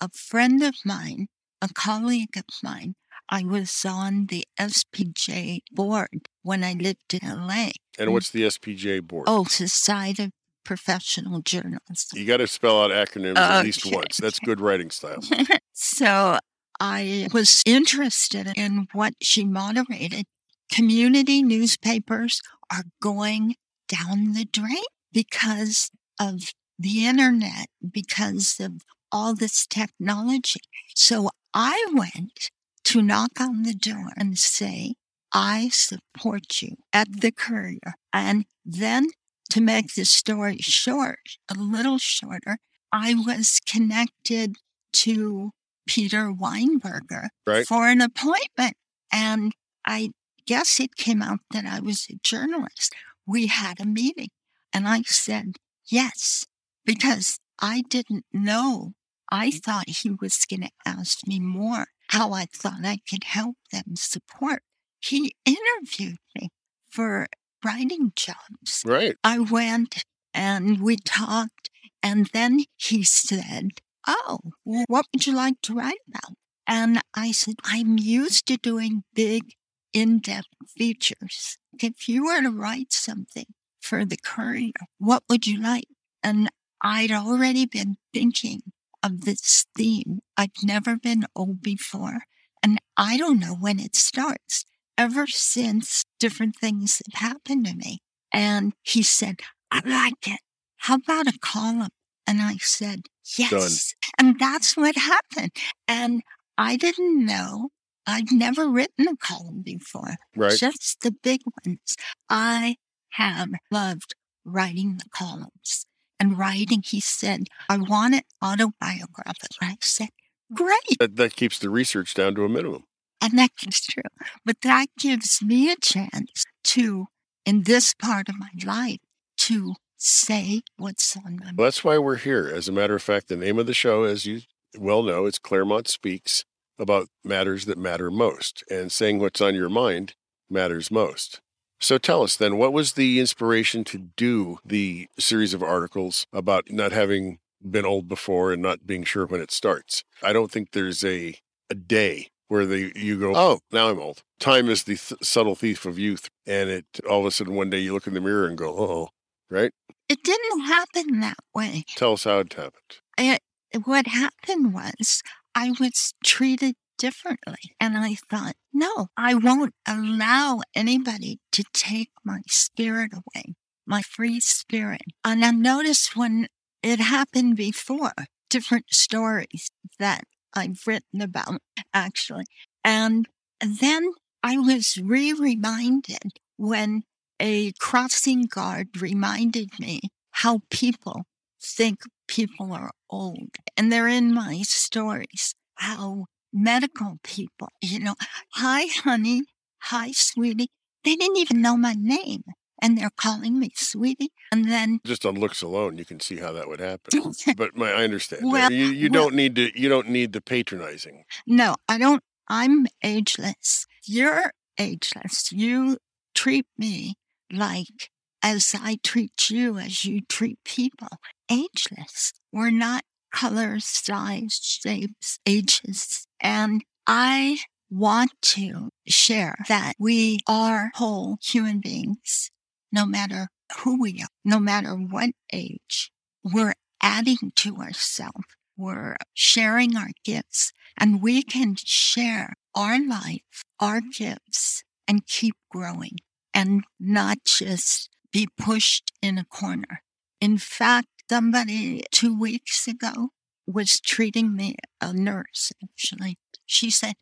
[0.02, 1.28] a friend of mine,
[1.62, 2.96] a colleague of mine,
[3.30, 7.70] I was on the SPJ board when I lived in LA.
[7.98, 9.26] And what's the SPJ board?
[9.28, 10.32] Oh, Society of
[10.64, 12.14] Professional Journalists.
[12.14, 14.18] You got to spell out acronyms at least once.
[14.18, 15.20] That's good writing style.
[15.74, 16.40] so
[16.80, 20.26] I was interested in what she moderated.
[20.72, 23.56] Community newspapers are going
[23.88, 30.62] down the drain because of the internet because of all this technology.
[30.96, 32.52] So I went
[32.90, 34.96] to knock on the door and say,
[35.32, 37.94] I support you at the courier.
[38.12, 39.10] And then
[39.52, 42.58] to make the story short, a little shorter,
[42.92, 44.56] I was connected
[44.94, 45.52] to
[45.88, 47.68] Peter Weinberger right.
[47.68, 48.74] for an appointment.
[49.14, 49.54] And
[49.86, 50.10] I
[50.48, 52.96] guess it came out that I was a journalist.
[53.28, 54.30] We had a meeting
[54.74, 56.44] and I said yes,
[56.86, 58.94] because I didn't know.
[59.32, 63.56] I thought he was going to ask me more how I thought I could help
[63.72, 64.64] them support.
[65.00, 66.50] He interviewed me
[66.90, 67.28] for
[67.64, 68.84] writing jobs.
[68.86, 69.16] Right.
[69.24, 71.70] I went and we talked,
[72.04, 76.36] and then he said, Oh, well, what would you like to write about?
[76.66, 79.54] And I said, I'm used to doing big,
[79.94, 81.58] in depth features.
[81.82, 83.46] If you were to write something
[83.82, 85.88] for the courier, what would you like?
[86.24, 86.50] And
[86.84, 88.62] I'd already been thinking
[89.04, 90.20] of this theme.
[90.38, 92.20] I've never been old before,
[92.62, 94.66] and I don't know when it starts
[94.98, 98.00] ever since different things have happened to me.
[98.34, 99.38] And he said,
[99.72, 100.42] I like it.
[100.78, 101.90] How about a column?
[102.28, 103.04] And I said,
[103.38, 103.50] yes.
[103.50, 104.28] Done.
[104.28, 105.52] And that's what happened.
[105.88, 106.22] And
[106.58, 107.70] I didn't know.
[108.06, 110.16] I'd never written a column before.
[110.36, 110.58] Right.
[110.58, 111.96] Just the big ones.
[112.30, 112.76] I
[113.12, 115.86] have loved writing the columns
[116.20, 116.84] and writing.
[116.86, 119.58] He said, I want it autobiographical.
[119.62, 120.10] I said,
[120.54, 120.98] great.
[121.00, 122.84] That, that keeps the research down to a minimum.
[123.22, 124.04] And that is true.
[124.46, 127.08] But that gives me a chance to,
[127.46, 129.00] in this part of my life,
[129.38, 131.58] to say what's on my mind.
[131.58, 132.50] Well, that's why we're here.
[132.54, 134.42] As a matter of fact, the name of the show, as you
[134.78, 136.46] well know, it's Claremont Speaks
[136.78, 138.64] about matters that matter most.
[138.70, 140.16] And saying what's on your mind
[140.50, 141.42] matters most.
[141.80, 146.70] So tell us then, what was the inspiration to do the series of articles about
[146.70, 150.04] not having been old before and not being sure when it starts?
[150.22, 151.36] I don't think there's a,
[151.70, 154.24] a day where they you go, oh, now I'm old.
[154.40, 157.70] Time is the th- subtle thief of youth, and it all of a sudden one
[157.70, 159.10] day you look in the mirror and go, oh,
[159.50, 159.72] right?
[160.10, 161.84] It didn't happen that way.
[161.96, 162.98] Tell us how it happened.
[163.18, 163.42] It,
[163.86, 165.22] what happened was
[165.54, 172.42] I was treated differently, and I thought, no, I won't allow anybody to take my
[172.48, 173.56] spirit away,
[173.88, 175.02] my free spirit.
[175.26, 176.48] And I noticed when
[176.84, 178.14] it happened before,
[178.50, 180.24] different stories that
[180.56, 181.62] I've written about,
[181.94, 182.46] actually.
[182.84, 183.28] And
[183.60, 184.12] then
[184.44, 187.04] I was re reminded when
[187.40, 191.24] a crossing guard reminded me how people
[191.62, 193.56] think people are old.
[193.78, 198.16] And they're in my stories, how medical people, you know,
[198.54, 199.44] hi, honey,
[199.80, 200.70] hi, sweetie.
[201.04, 202.44] They didn't even know my name
[202.82, 204.32] and they're calling me sweetie.
[204.52, 207.34] And then just on looks alone, you can see how that would happen.
[207.58, 208.42] but my, I understand.
[208.44, 209.80] Well, you, you well, don't need to.
[209.80, 211.24] You don't need the patronizing.
[211.46, 212.24] No, I don't.
[212.48, 213.86] I'm ageless.
[214.06, 215.52] You're ageless.
[215.52, 215.98] You
[216.34, 217.16] treat me
[217.52, 218.10] like
[218.42, 221.10] as I treat you, as you treat people.
[221.52, 222.34] Ageless.
[222.52, 226.28] We're not colors, size, shapes, ages.
[226.40, 232.52] And I want to share that we are whole human beings
[232.92, 236.12] no matter who we are, no matter what age,
[236.44, 238.46] we're adding to ourselves.
[238.78, 246.18] We're sharing our gifts and we can share our life, our gifts and keep growing
[246.54, 250.02] and not just be pushed in a corner.
[250.40, 253.30] In fact, somebody two weeks ago
[253.68, 256.38] was treating me, a nurse actually.
[256.66, 257.14] She said,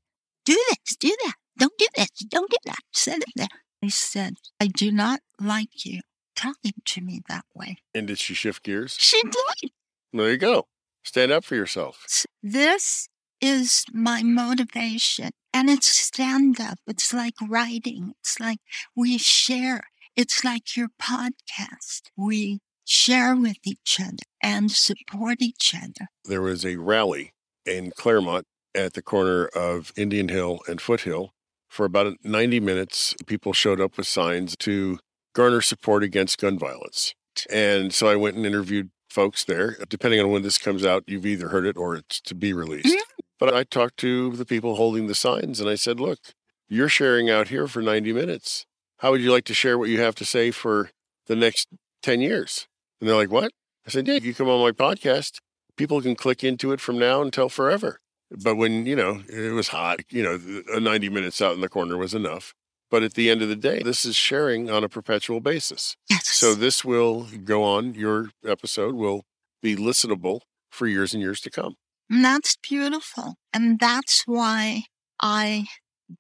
[0.45, 1.33] do this, do that.
[1.57, 2.09] Don't do this.
[2.29, 2.79] Don't do that.
[2.93, 3.47] Said it there.
[3.83, 6.01] I said, I do not like you
[6.35, 7.77] talking to me that way.
[7.93, 8.95] And did she shift gears?
[8.99, 9.71] She did.
[10.13, 10.67] There you go.
[11.03, 12.05] Stand up for yourself.
[12.41, 13.09] This
[13.41, 15.31] is my motivation.
[15.53, 16.79] And it's stand up.
[16.87, 18.13] It's like writing.
[18.21, 18.59] It's like
[18.95, 19.81] we share.
[20.15, 22.03] It's like your podcast.
[22.15, 26.07] We share with each other and support each other.
[26.25, 27.33] There was a rally
[27.65, 31.31] in Claremont at the corner of Indian Hill and Foothill
[31.67, 34.99] for about 90 minutes, people showed up with signs to
[35.33, 37.13] garner support against gun violence.
[37.51, 39.77] And so I went and interviewed folks there.
[39.89, 42.87] Depending on when this comes out, you've either heard it or it's to be released.
[42.87, 43.21] Mm-hmm.
[43.39, 46.19] But I talked to the people holding the signs and I said, look,
[46.67, 48.65] you're sharing out here for 90 minutes.
[48.97, 50.89] How would you like to share what you have to say for
[51.27, 51.67] the next
[52.01, 52.67] 10 years?
[52.99, 53.51] And they're like, what?
[53.85, 55.39] I said, yeah, you come on my podcast,
[55.77, 57.99] people can click into it from now until forever.
[58.29, 61.97] But when, you know, it was hot, you know, 90 minutes out in the corner
[61.97, 62.53] was enough.
[62.89, 65.95] But at the end of the day, this is sharing on a perpetual basis.
[66.09, 66.27] Yes.
[66.27, 67.93] So this will go on.
[67.93, 69.23] Your episode will
[69.61, 71.75] be listenable for years and years to come.
[72.09, 73.35] And that's beautiful.
[73.53, 74.83] And that's why
[75.21, 75.65] I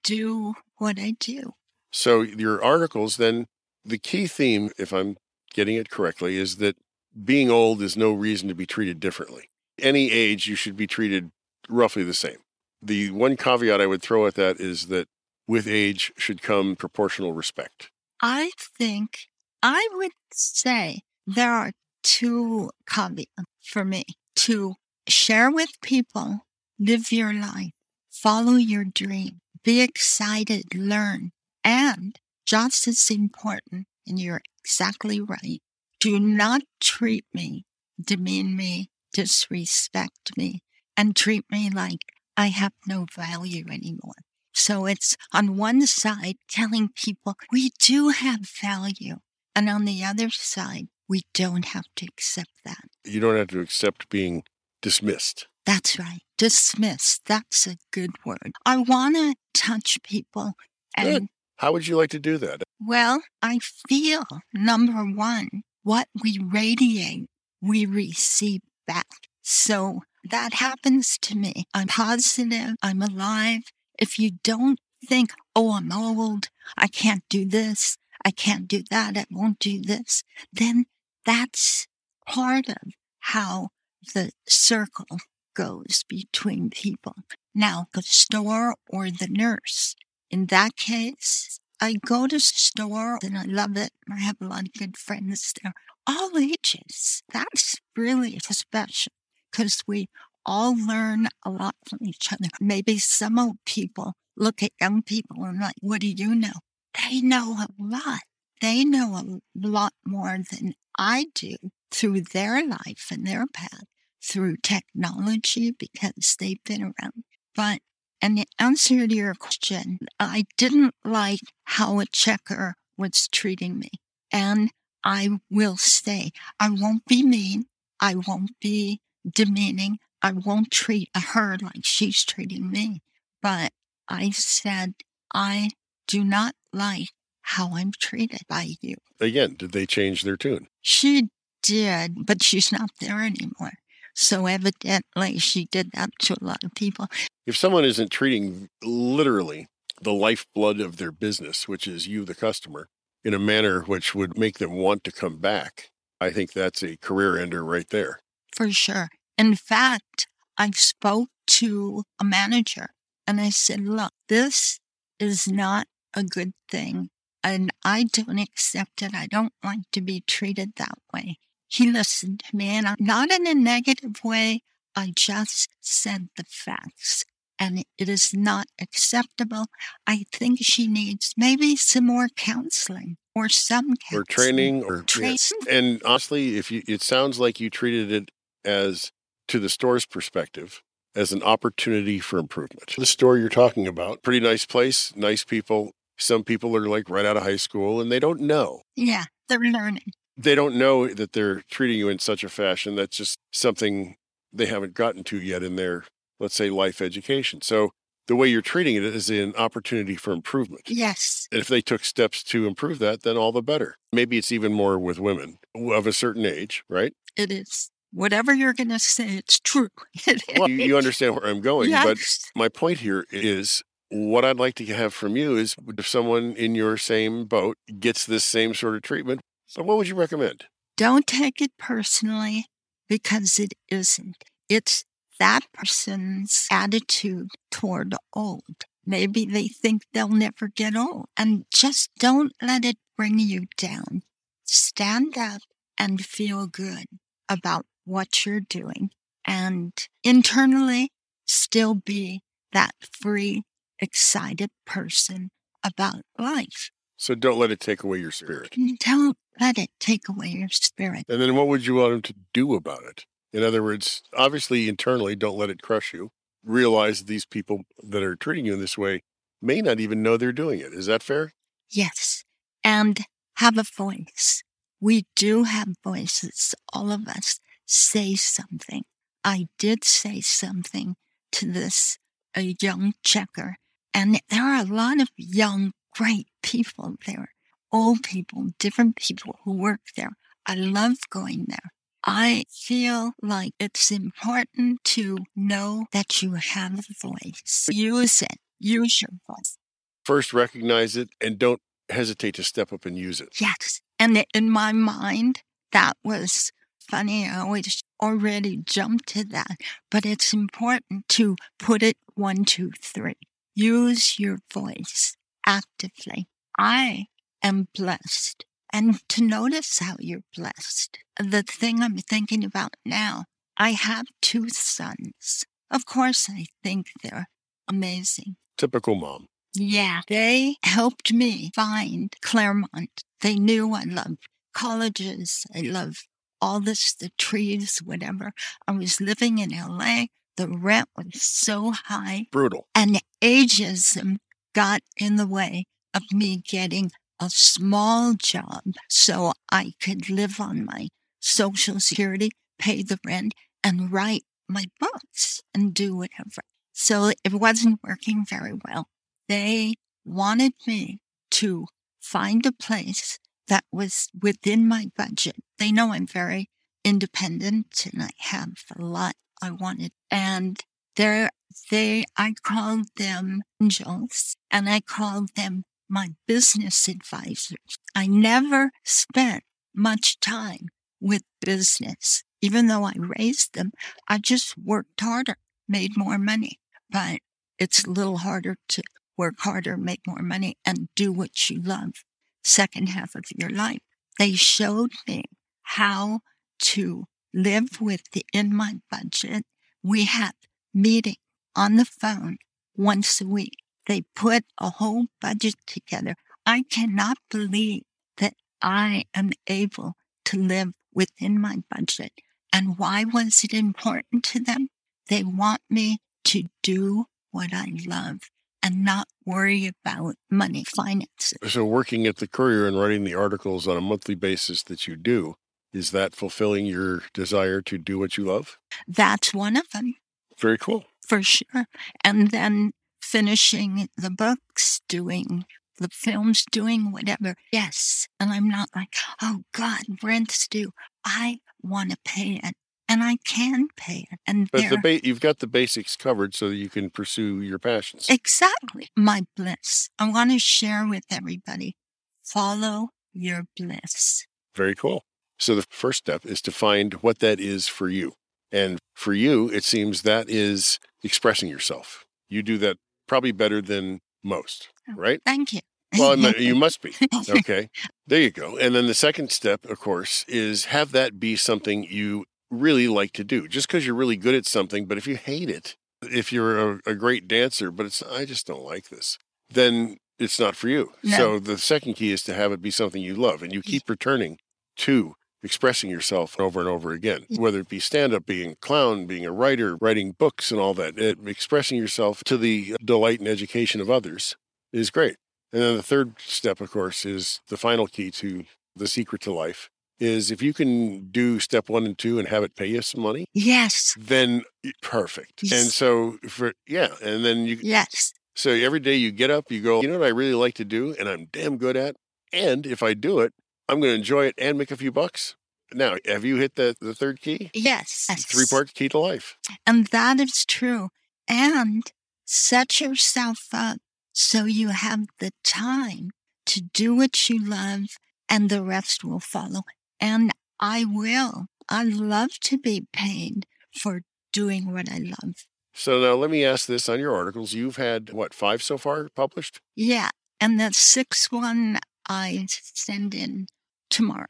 [0.03, 1.53] do what I do.
[1.91, 3.47] So, your articles, then,
[3.85, 5.15] the key theme, if I'm
[5.53, 6.77] getting it correctly, is that
[7.23, 9.49] being old is no reason to be treated differently.
[9.79, 11.31] Any age, you should be treated
[11.69, 12.37] roughly the same.
[12.81, 15.07] The one caveat I would throw at that is that
[15.47, 17.89] with age should come proportional respect.
[18.21, 19.27] I think
[19.63, 21.71] I would say there are
[22.03, 24.03] two caveats uh, for me
[24.35, 24.75] to
[25.07, 26.45] share with people,
[26.79, 27.71] live your life,
[28.09, 31.31] follow your dream, be excited, learn,
[31.63, 35.61] and just as important, and you're exactly right,
[35.99, 37.65] do not treat me,
[37.99, 40.61] demean me, disrespect me,
[40.95, 41.99] and treat me like
[42.35, 44.13] I have no value anymore.
[44.53, 49.17] So it's on one side telling people we do have value.
[49.55, 52.85] And on the other side, we don't have to accept that.
[53.03, 54.43] You don't have to accept being
[54.81, 55.47] dismissed.
[55.65, 56.21] That's right.
[56.37, 57.23] Dismissed.
[57.25, 58.51] That's a good word.
[58.65, 60.53] I want to touch people.
[60.95, 61.27] And Good.
[61.57, 62.63] How would you like to do that?
[62.79, 65.49] well, I feel number one,
[65.83, 67.27] what we radiate,
[67.61, 69.07] we receive back.
[69.41, 71.65] So that happens to me.
[71.73, 72.75] I'm positive.
[72.81, 73.61] I'm alive.
[73.97, 76.49] If you don't think, oh, I'm old.
[76.77, 77.97] I can't do this.
[78.23, 79.17] I can't do that.
[79.17, 80.23] I won't do this.
[80.51, 80.85] Then
[81.25, 81.87] that's
[82.27, 82.77] part of
[83.19, 83.69] how
[84.13, 85.17] the circle
[85.55, 87.15] goes between people.
[87.55, 89.95] Now, the store or the nurse.
[90.29, 93.91] In that case, I go to the store and I love it.
[94.11, 95.73] I have a lot of good friends there,
[96.05, 97.23] all ages.
[97.31, 99.13] That's really special
[99.51, 100.07] because we
[100.45, 102.49] all learn a lot from each other.
[102.59, 106.53] Maybe some old people look at young people and like, what do you know?
[106.93, 108.21] They know a lot.
[108.61, 111.55] They know a lot more than I do
[111.91, 113.83] through their life and their path,
[114.23, 117.23] through technology because they've been around.
[117.55, 117.79] But
[118.21, 123.89] and the answer to your question, I didn't like how a checker was treating me.
[124.31, 124.71] And
[125.03, 126.31] I will stay.
[126.59, 127.65] I won't be mean.
[127.99, 129.99] I won't be demeaning.
[130.21, 133.01] I won't treat her like she's treating me.
[133.41, 133.71] But
[134.09, 134.95] I said,
[135.33, 135.69] I
[136.07, 137.09] do not like
[137.41, 138.95] how I'm treated by you.
[139.19, 140.67] Again, did they change their tune?
[140.81, 141.29] She
[141.61, 143.73] did, but she's not there anymore.
[144.19, 147.05] So evidently she did that to a lot of people.
[147.45, 149.67] If someone isn't treating literally
[150.01, 152.89] the lifeblood of their business, which is you, the customer,
[153.23, 156.97] in a manner which would make them want to come back, I think that's a
[156.97, 158.19] career ender right there.
[158.55, 159.09] For sure.
[159.37, 160.27] In fact,
[160.57, 162.87] I spoke to a manager
[163.27, 164.79] and I said, look, this
[165.19, 167.09] is not a good thing.
[167.43, 169.13] And I don't accept it.
[169.13, 171.37] I don't like to be treated that way.
[171.67, 174.61] He listened to me and I'm not in a negative way.
[174.95, 177.23] I just said the facts
[177.59, 179.65] and it is not acceptable.
[180.05, 184.21] I think she needs maybe some more counseling or some counseling.
[184.21, 185.53] Or training or Train- yes.
[185.69, 188.29] And honestly, if you it sounds like you treated it
[188.65, 189.11] as
[189.47, 190.81] to the store's perspective
[191.15, 192.93] as an opportunity for improvement.
[192.97, 195.91] The store you're talking about, pretty nice place, nice people.
[196.17, 198.81] Some people are like right out of high school and they don't know.
[198.95, 200.11] Yeah, they're learning.
[200.37, 204.15] They don't know that they're treating you in such a fashion that's just something
[204.53, 206.05] they haven't gotten to yet in their,
[206.39, 207.61] let's say, life education.
[207.61, 207.91] So
[208.27, 210.83] the way you're treating it is an opportunity for improvement.
[210.87, 211.47] Yes.
[211.51, 213.95] And if they took steps to improve that, then all the better.
[214.11, 217.13] Maybe it's even more with women of a certain age, right?
[217.35, 217.89] It is.
[218.11, 219.89] Whatever you're going to say, it's true.
[220.27, 221.91] It Well, you, you understand where I'm going.
[221.91, 222.17] But
[222.55, 226.75] my point here is what I'd like to have from you is if someone in
[226.75, 230.65] your same boat gets this same sort of treatment, so what would you recommend?
[230.95, 232.65] Don't take it personally
[233.07, 234.43] because it isn't.
[234.69, 235.05] It's
[235.39, 238.85] that person's attitude toward old.
[239.05, 241.27] Maybe they think they'll never get old.
[241.37, 244.23] And just don't let it bring you down.
[244.63, 245.61] Stand up
[245.97, 247.05] and feel good
[247.47, 249.11] about what you're doing.
[249.45, 251.11] And internally,
[251.45, 252.41] still be
[252.73, 253.63] that free,
[253.99, 255.49] excited person
[255.83, 256.89] about life.
[257.15, 258.75] So don't let it take away your spirit.
[258.99, 261.25] Don't let it take away your spirit.
[261.29, 263.25] And then what would you want him to do about it?
[263.53, 266.31] In other words, obviously internally, don't let it crush you.
[266.63, 269.23] Realize these people that are treating you in this way
[269.61, 270.93] may not even know they're doing it.
[270.93, 271.53] Is that fair?
[271.89, 272.43] Yes.
[272.83, 273.21] And
[273.55, 274.63] have a voice.
[274.99, 276.75] We do have voices.
[276.93, 279.03] All of us say something.
[279.43, 281.15] I did say something
[281.53, 282.17] to this
[282.55, 283.77] a young checker,
[284.13, 287.49] and there are a lot of young, great people there,
[287.91, 290.31] old people, different people who work there.
[290.65, 291.91] I love going there.
[292.23, 297.87] I feel like it's important to know that you have a voice.
[297.89, 298.57] Use it.
[298.79, 299.77] Use your voice.
[300.25, 303.49] First, recognize it and don't hesitate to step up and use it.
[303.61, 304.01] Yes.
[304.19, 305.61] And in my mind,
[305.93, 307.47] that was funny.
[307.47, 309.77] I always already jumped to that,
[310.11, 313.37] but it's important to put it one, two, three.
[313.73, 316.47] Use your voice actively.
[316.77, 317.27] I
[317.63, 318.65] am blessed.
[318.93, 321.19] And to notice how you're blessed.
[321.39, 323.45] The thing I'm thinking about now,
[323.77, 325.65] I have two sons.
[325.91, 327.47] Of course, I think they're
[327.87, 328.55] amazing.
[328.77, 329.47] Typical mom.
[329.73, 333.23] Yeah, they helped me find Claremont.
[333.41, 335.65] They knew I loved colleges.
[335.75, 336.27] I loved
[336.61, 338.53] all this, the trees, whatever.
[338.87, 340.25] I was living in LA.
[340.55, 342.47] The rent was so high.
[342.51, 342.87] Brutal.
[342.95, 344.37] And ageism
[344.73, 350.85] got in the way of me getting a small job so I could live on
[350.85, 351.09] my
[351.39, 356.61] social security, pay the rent, and write my books and do whatever.
[356.93, 359.07] So it wasn't working very well.
[359.47, 361.19] They wanted me
[361.51, 361.85] to
[362.19, 365.55] find a place that was within my budget.
[365.77, 366.69] They know I'm very
[367.03, 370.11] independent and I have a lot I wanted.
[370.29, 370.79] And
[371.15, 371.49] there,
[371.91, 377.97] they, I called them angels and I called them my business advisors.
[378.15, 379.63] I never spent
[379.95, 380.89] much time
[381.19, 382.43] with business.
[382.61, 383.91] Even though I raised them,
[384.27, 386.79] I just worked harder, made more money.
[387.09, 387.39] But
[387.77, 389.03] it's a little harder to
[389.37, 392.23] work harder, make more money, and do what you love
[392.63, 393.99] second half of your life.
[394.37, 395.45] They showed me
[395.83, 396.41] how
[396.79, 399.65] to live within my budget.
[400.03, 400.53] We have
[400.93, 401.37] meeting
[401.75, 402.57] on the phone
[402.95, 403.77] once a week.
[404.07, 406.35] They put a whole budget together.
[406.65, 408.03] I cannot believe
[408.37, 410.13] that I am able
[410.45, 412.31] to live within my budget.
[412.73, 414.87] And why was it important to them?
[415.29, 418.39] They want me to do what I love
[418.81, 421.57] and not worry about money, finances.
[421.67, 425.15] So, working at the Courier and writing the articles on a monthly basis that you
[425.15, 425.55] do,
[425.91, 428.77] is that fulfilling your desire to do what you love?
[429.07, 430.15] That's one of them.
[430.59, 431.05] Very cool.
[431.25, 431.87] For sure.
[432.23, 432.91] And then
[433.27, 435.65] finishing the books, doing
[435.99, 437.55] the films, doing whatever.
[437.71, 438.27] Yes.
[438.39, 440.91] And I'm not like, oh God, rent's due.
[441.25, 442.75] I want to pay it.
[443.09, 444.39] And I can pay it.
[444.45, 447.79] And but the ba- you've got the basics covered so that you can pursue your
[447.79, 448.27] passions.
[448.29, 449.07] Exactly.
[449.15, 450.09] My bliss.
[450.19, 451.95] I want to share with everybody.
[452.43, 454.45] Follow your bliss.
[454.75, 455.23] Very cool.
[455.57, 458.33] So the first step is to find what that is for you.
[458.71, 462.25] And for you, it seems that is expressing yourself.
[462.49, 462.97] You do that
[463.27, 465.41] probably better than most, oh, right?
[465.45, 465.79] Thank you.
[466.17, 467.13] well, you must be.
[467.49, 467.89] Okay.
[468.25, 468.77] There you go.
[468.77, 473.31] And then the second step, of course, is have that be something you really like
[473.33, 473.67] to do.
[473.67, 476.99] Just because you're really good at something, but if you hate it, if you're a,
[477.05, 479.37] a, great dancer, but it's, I just don't like this,
[479.69, 481.13] then it's not for you.
[481.23, 481.37] No.
[481.37, 484.09] So the second key is to have it be something you love and you keep
[484.09, 484.57] returning
[484.97, 489.25] to expressing yourself over and over again, whether it be stand up, being a clown,
[489.25, 491.17] being a writer, writing books and all that.
[491.17, 494.55] It, expressing yourself to the uh, delight and education of others
[494.93, 495.37] is great.
[495.73, 498.63] And then the third step, of course, is the final key to
[498.95, 499.89] the secret to life
[500.19, 503.21] is if you can do step one and two and have it pay you some
[503.21, 503.45] money.
[503.53, 504.15] Yes.
[504.19, 504.63] Then
[505.01, 505.61] perfect.
[505.61, 505.81] Yes.
[505.81, 507.09] And so for, yeah.
[507.23, 508.33] And then you, yes.
[508.55, 510.85] So every day you get up, you go, you know what I really like to
[510.85, 512.15] do and I'm damn good at.
[512.51, 513.53] And if I do it,
[513.89, 515.55] I'm going to enjoy it and make a few bucks.
[515.93, 517.71] Now, have you hit the, the third key?
[517.73, 518.27] Yes.
[518.47, 519.57] Three part key to life.
[519.85, 521.09] And that is true.
[521.47, 522.03] And
[522.45, 523.99] set yourself up
[524.33, 526.31] so you have the time
[526.65, 528.17] to do what you love
[528.49, 529.83] and the rest will follow.
[530.19, 531.67] And I will.
[531.89, 534.21] I love to be paid for
[534.51, 535.65] doing what I love.
[535.93, 537.73] So now let me ask this on your articles.
[537.73, 539.79] You've had what, five so far published?
[539.95, 540.29] Yeah.
[540.59, 543.67] And the sixth one I send in
[544.09, 544.47] tomorrow.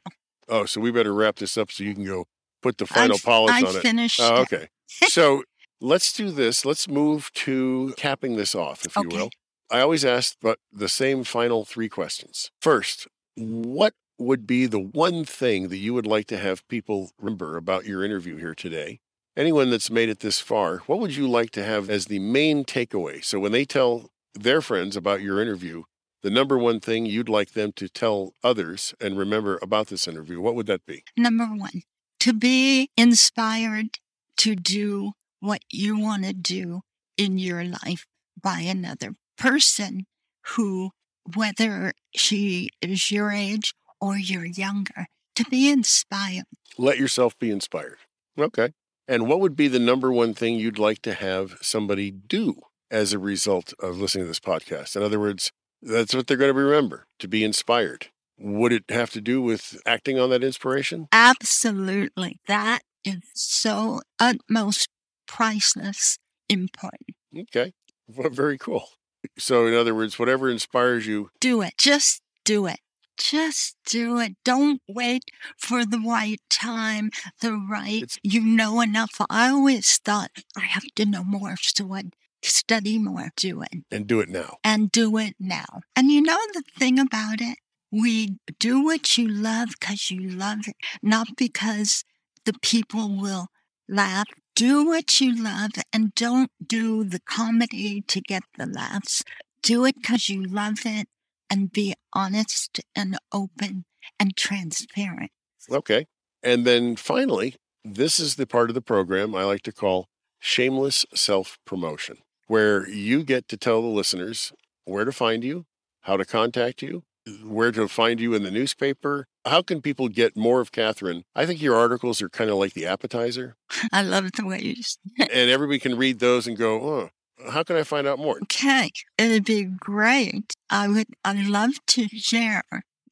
[0.48, 2.26] Oh, so we better wrap this up so you can go
[2.62, 3.78] put the final I've, polish I've on it.
[3.78, 4.68] I Finished oh, okay.
[4.88, 5.42] so
[5.80, 6.64] let's do this.
[6.64, 9.08] Let's move to capping this off, if okay.
[9.08, 9.30] you will.
[9.70, 12.50] I always ask but the same final three questions.
[12.60, 17.56] First, what would be the one thing that you would like to have people remember
[17.56, 19.00] about your interview here today?
[19.36, 22.64] Anyone that's made it this far, what would you like to have as the main
[22.64, 23.24] takeaway?
[23.24, 25.84] So when they tell their friends about your interview,
[26.22, 30.40] the number one thing you'd like them to tell others and remember about this interview,
[30.40, 31.04] what would that be?
[31.16, 31.82] Number one,
[32.20, 33.98] to be inspired
[34.38, 36.80] to do what you want to do
[37.16, 38.06] in your life
[38.40, 40.06] by another person
[40.48, 40.90] who,
[41.34, 45.06] whether she is your age or you're younger,
[45.36, 46.44] to be inspired.
[46.76, 47.98] Let yourself be inspired.
[48.38, 48.72] Okay.
[49.06, 52.60] And what would be the number one thing you'd like to have somebody do
[52.90, 54.96] as a result of listening to this podcast?
[54.96, 55.50] In other words,
[55.82, 58.08] that's what they're going to remember to be inspired.
[58.38, 61.08] Would it have to do with acting on that inspiration?
[61.12, 62.40] Absolutely.
[62.46, 64.88] That is so utmost
[65.26, 66.18] priceless
[66.48, 67.10] important.
[67.36, 67.72] Okay.
[68.06, 68.88] Well, very cool.
[69.36, 71.74] So, in other words, whatever inspires you, Do it.
[71.78, 72.78] Just do it.
[73.18, 74.36] Just do it.
[74.44, 75.24] Don't wait
[75.58, 77.10] for the right time,
[77.40, 79.10] the right, It's- you know enough.
[79.28, 83.30] I always thought I have to know more, so I'd study more.
[83.36, 84.58] Do it and do it now.
[84.64, 85.80] and do it now.
[85.96, 87.58] And you know the thing about it?
[87.90, 92.04] We do what you love because you love it, not because
[92.44, 93.48] the people will
[93.88, 94.26] laugh.
[94.54, 99.22] Do what you love and don't do the comedy to get the laughs.
[99.62, 101.08] Do it because you love it
[101.48, 103.84] and be honest and open
[104.20, 105.30] and transparent.
[105.70, 106.06] Okay.
[106.42, 110.08] And then finally, this is the part of the program I like to call
[110.40, 112.18] shameless self promotion,
[112.48, 114.52] where you get to tell the listeners
[114.84, 115.66] where to find you,
[116.02, 117.04] how to contact you,
[117.44, 119.26] where to find you in the newspaper.
[119.44, 121.22] How can people get more of Kathryn?
[121.34, 123.54] I think your articles are kind of like the appetizer,
[123.92, 127.08] I love the way you s- and everybody can read those and go, oh,
[127.50, 128.38] how can I find out more?
[128.42, 130.54] Okay, it'd be great.
[130.70, 131.06] I would.
[131.24, 132.62] I love to share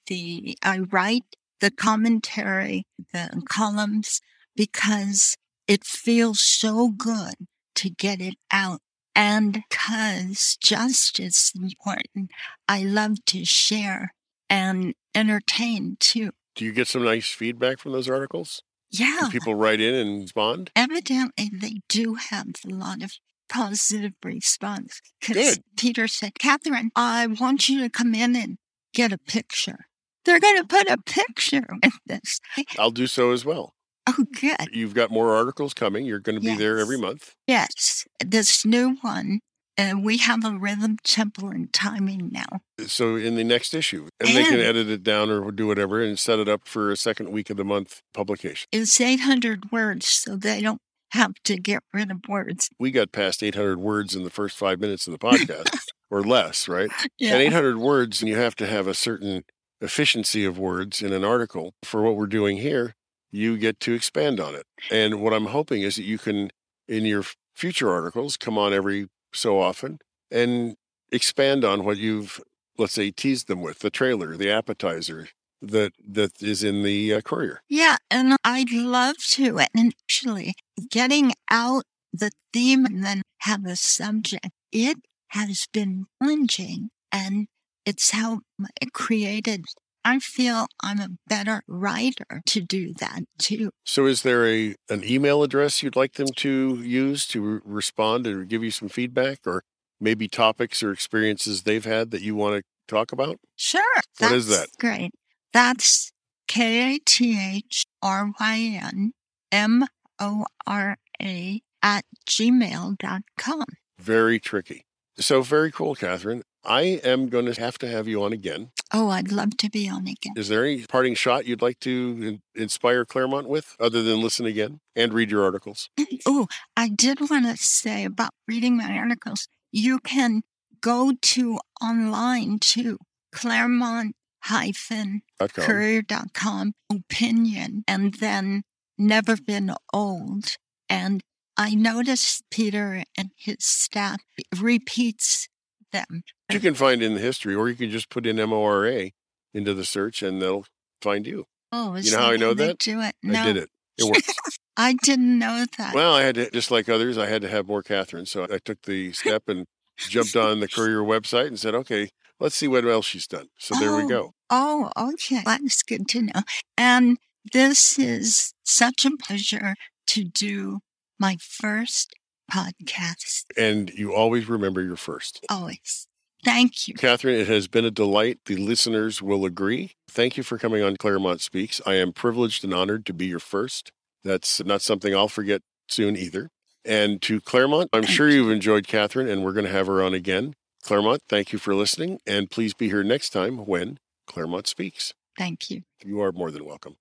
[0.08, 0.56] the.
[0.62, 1.22] I write
[1.60, 4.20] the commentary, the columns,
[4.56, 5.36] because
[5.68, 7.34] it feels so good
[7.76, 8.80] to get it out,
[9.16, 12.30] and because just as important,
[12.68, 14.12] I love to share
[14.48, 16.30] and entertain too.
[16.54, 18.62] Do you get some nice feedback from those articles?
[18.90, 20.70] Yeah, Do people write in and respond?
[20.76, 23.12] evidently they do have a lot of
[23.48, 25.00] positive response.
[25.20, 25.58] 'Cause Good.
[25.76, 28.58] Peter said, Kathryn, I want you to come in and
[28.94, 29.86] get a picture.
[30.24, 32.40] They're going to put a picture with this.
[32.78, 33.74] I'll do so as well.
[34.18, 34.68] Oh, good.
[34.72, 36.06] You've got more articles coming.
[36.06, 37.34] You're going to be there every month.
[37.48, 39.40] Yes, this new one,
[39.78, 42.60] uh, we have a rhythm, tempo, and timing now.
[42.86, 46.18] So in the next issue, and they can edit it down or do whatever and
[46.18, 48.68] set it up for a second week of the month publication.
[48.72, 50.80] It's 800 words, so they don't
[51.12, 52.70] have to get rid of words.
[52.78, 55.78] We got past 800 words in the first five minutes of the podcast
[56.10, 56.90] or less, right?
[57.18, 57.32] Yeah.
[57.34, 59.44] And 800 words, and you have to have a certain
[59.80, 61.74] efficiency of words in an article.
[61.82, 62.94] For what we're doing here,
[63.30, 64.66] you get to expand on it.
[64.90, 66.50] And what I'm hoping is that you can,
[66.88, 67.24] in your
[67.54, 69.98] future articles, come on every so often
[70.30, 70.76] and
[71.12, 72.40] expand on what you've,
[72.78, 75.28] let's say, teased them with the trailer, the appetizer
[75.62, 77.62] that that is in the uh, courier.
[77.68, 79.58] Yeah, and I'd love to.
[79.74, 80.54] And actually,
[80.90, 84.98] getting out the theme and then have a subject, it
[85.28, 86.90] has been challenging.
[87.12, 87.46] And
[87.84, 89.64] it's how I created.
[90.06, 93.70] I feel I'm a better writer to do that too.
[93.84, 98.28] So, is there a an email address you'd like them to use to re- respond
[98.28, 99.64] or give you some feedback, or
[100.00, 103.40] maybe topics or experiences they've had that you want to talk about?
[103.56, 104.00] Sure.
[104.20, 105.10] What is that's Great.
[105.52, 106.12] That's
[106.46, 109.10] K A T H R Y N
[109.50, 109.86] M
[110.20, 113.64] O R A at gmail.com.
[113.98, 114.84] Very tricky.
[115.18, 116.42] So, very cool, Kathryn.
[116.66, 118.70] I am going to have to have you on again.
[118.92, 120.32] Oh, I'd love to be on again.
[120.36, 124.46] Is there any parting shot you'd like to in- inspire Claremont with, other than listen
[124.46, 125.88] again and read your articles?
[126.26, 129.46] Oh, I did want to say about reading my articles.
[129.70, 130.42] You can
[130.80, 132.98] go to online to
[133.32, 135.64] Claremont hyphen Dot com.
[135.64, 138.62] courier.com opinion and then
[138.98, 140.56] never been old.
[140.88, 141.22] And
[141.56, 144.20] I noticed Peter and his staff
[144.58, 145.48] repeats
[145.96, 146.22] them.
[146.52, 148.86] You can find in the history, or you can just put in M O R
[148.86, 149.12] A
[149.54, 150.64] into the search, and they'll
[151.00, 151.46] find you.
[151.72, 152.78] Oh, is know how I know that?
[152.78, 153.14] Do it.
[153.22, 153.70] No, I did it.
[153.98, 154.32] It works.
[154.76, 155.94] I didn't know that.
[155.94, 158.28] Well, I had to, just like others, I had to have more Kathryn.
[158.28, 159.64] So I took the step and
[159.96, 163.48] jumped on the Courier website and said, okay, let's see what else she's done.
[163.58, 164.08] So there we Oh.
[164.08, 164.34] go.
[164.50, 165.40] Oh, okay.
[165.46, 166.42] That's good to know.
[166.76, 167.16] And
[167.52, 169.74] this is such a pleasure
[170.08, 170.80] to do
[171.18, 172.12] my first
[172.50, 173.44] podcast.
[173.56, 175.44] And you always remember your first.
[175.50, 176.06] Always.
[176.44, 176.94] Thank you.
[176.94, 178.38] Kathryn, it has been a delight.
[178.46, 179.92] The listeners will agree.
[180.08, 181.80] Thank you for coming on Claremont Speaks.
[181.84, 183.90] I am privileged and honored to be your first.
[184.22, 186.50] That's not something I'll forget soon either.
[186.84, 188.42] And to Claremont, I'm Thank sure you.
[188.44, 190.54] you've enjoyed Kathryn, and we're going to have her on again.
[190.84, 195.12] Claremont, thank you for listening, and please be here next time when Claremont Speaks.
[195.36, 195.82] Thank you.
[196.04, 196.96] You are more than welcome.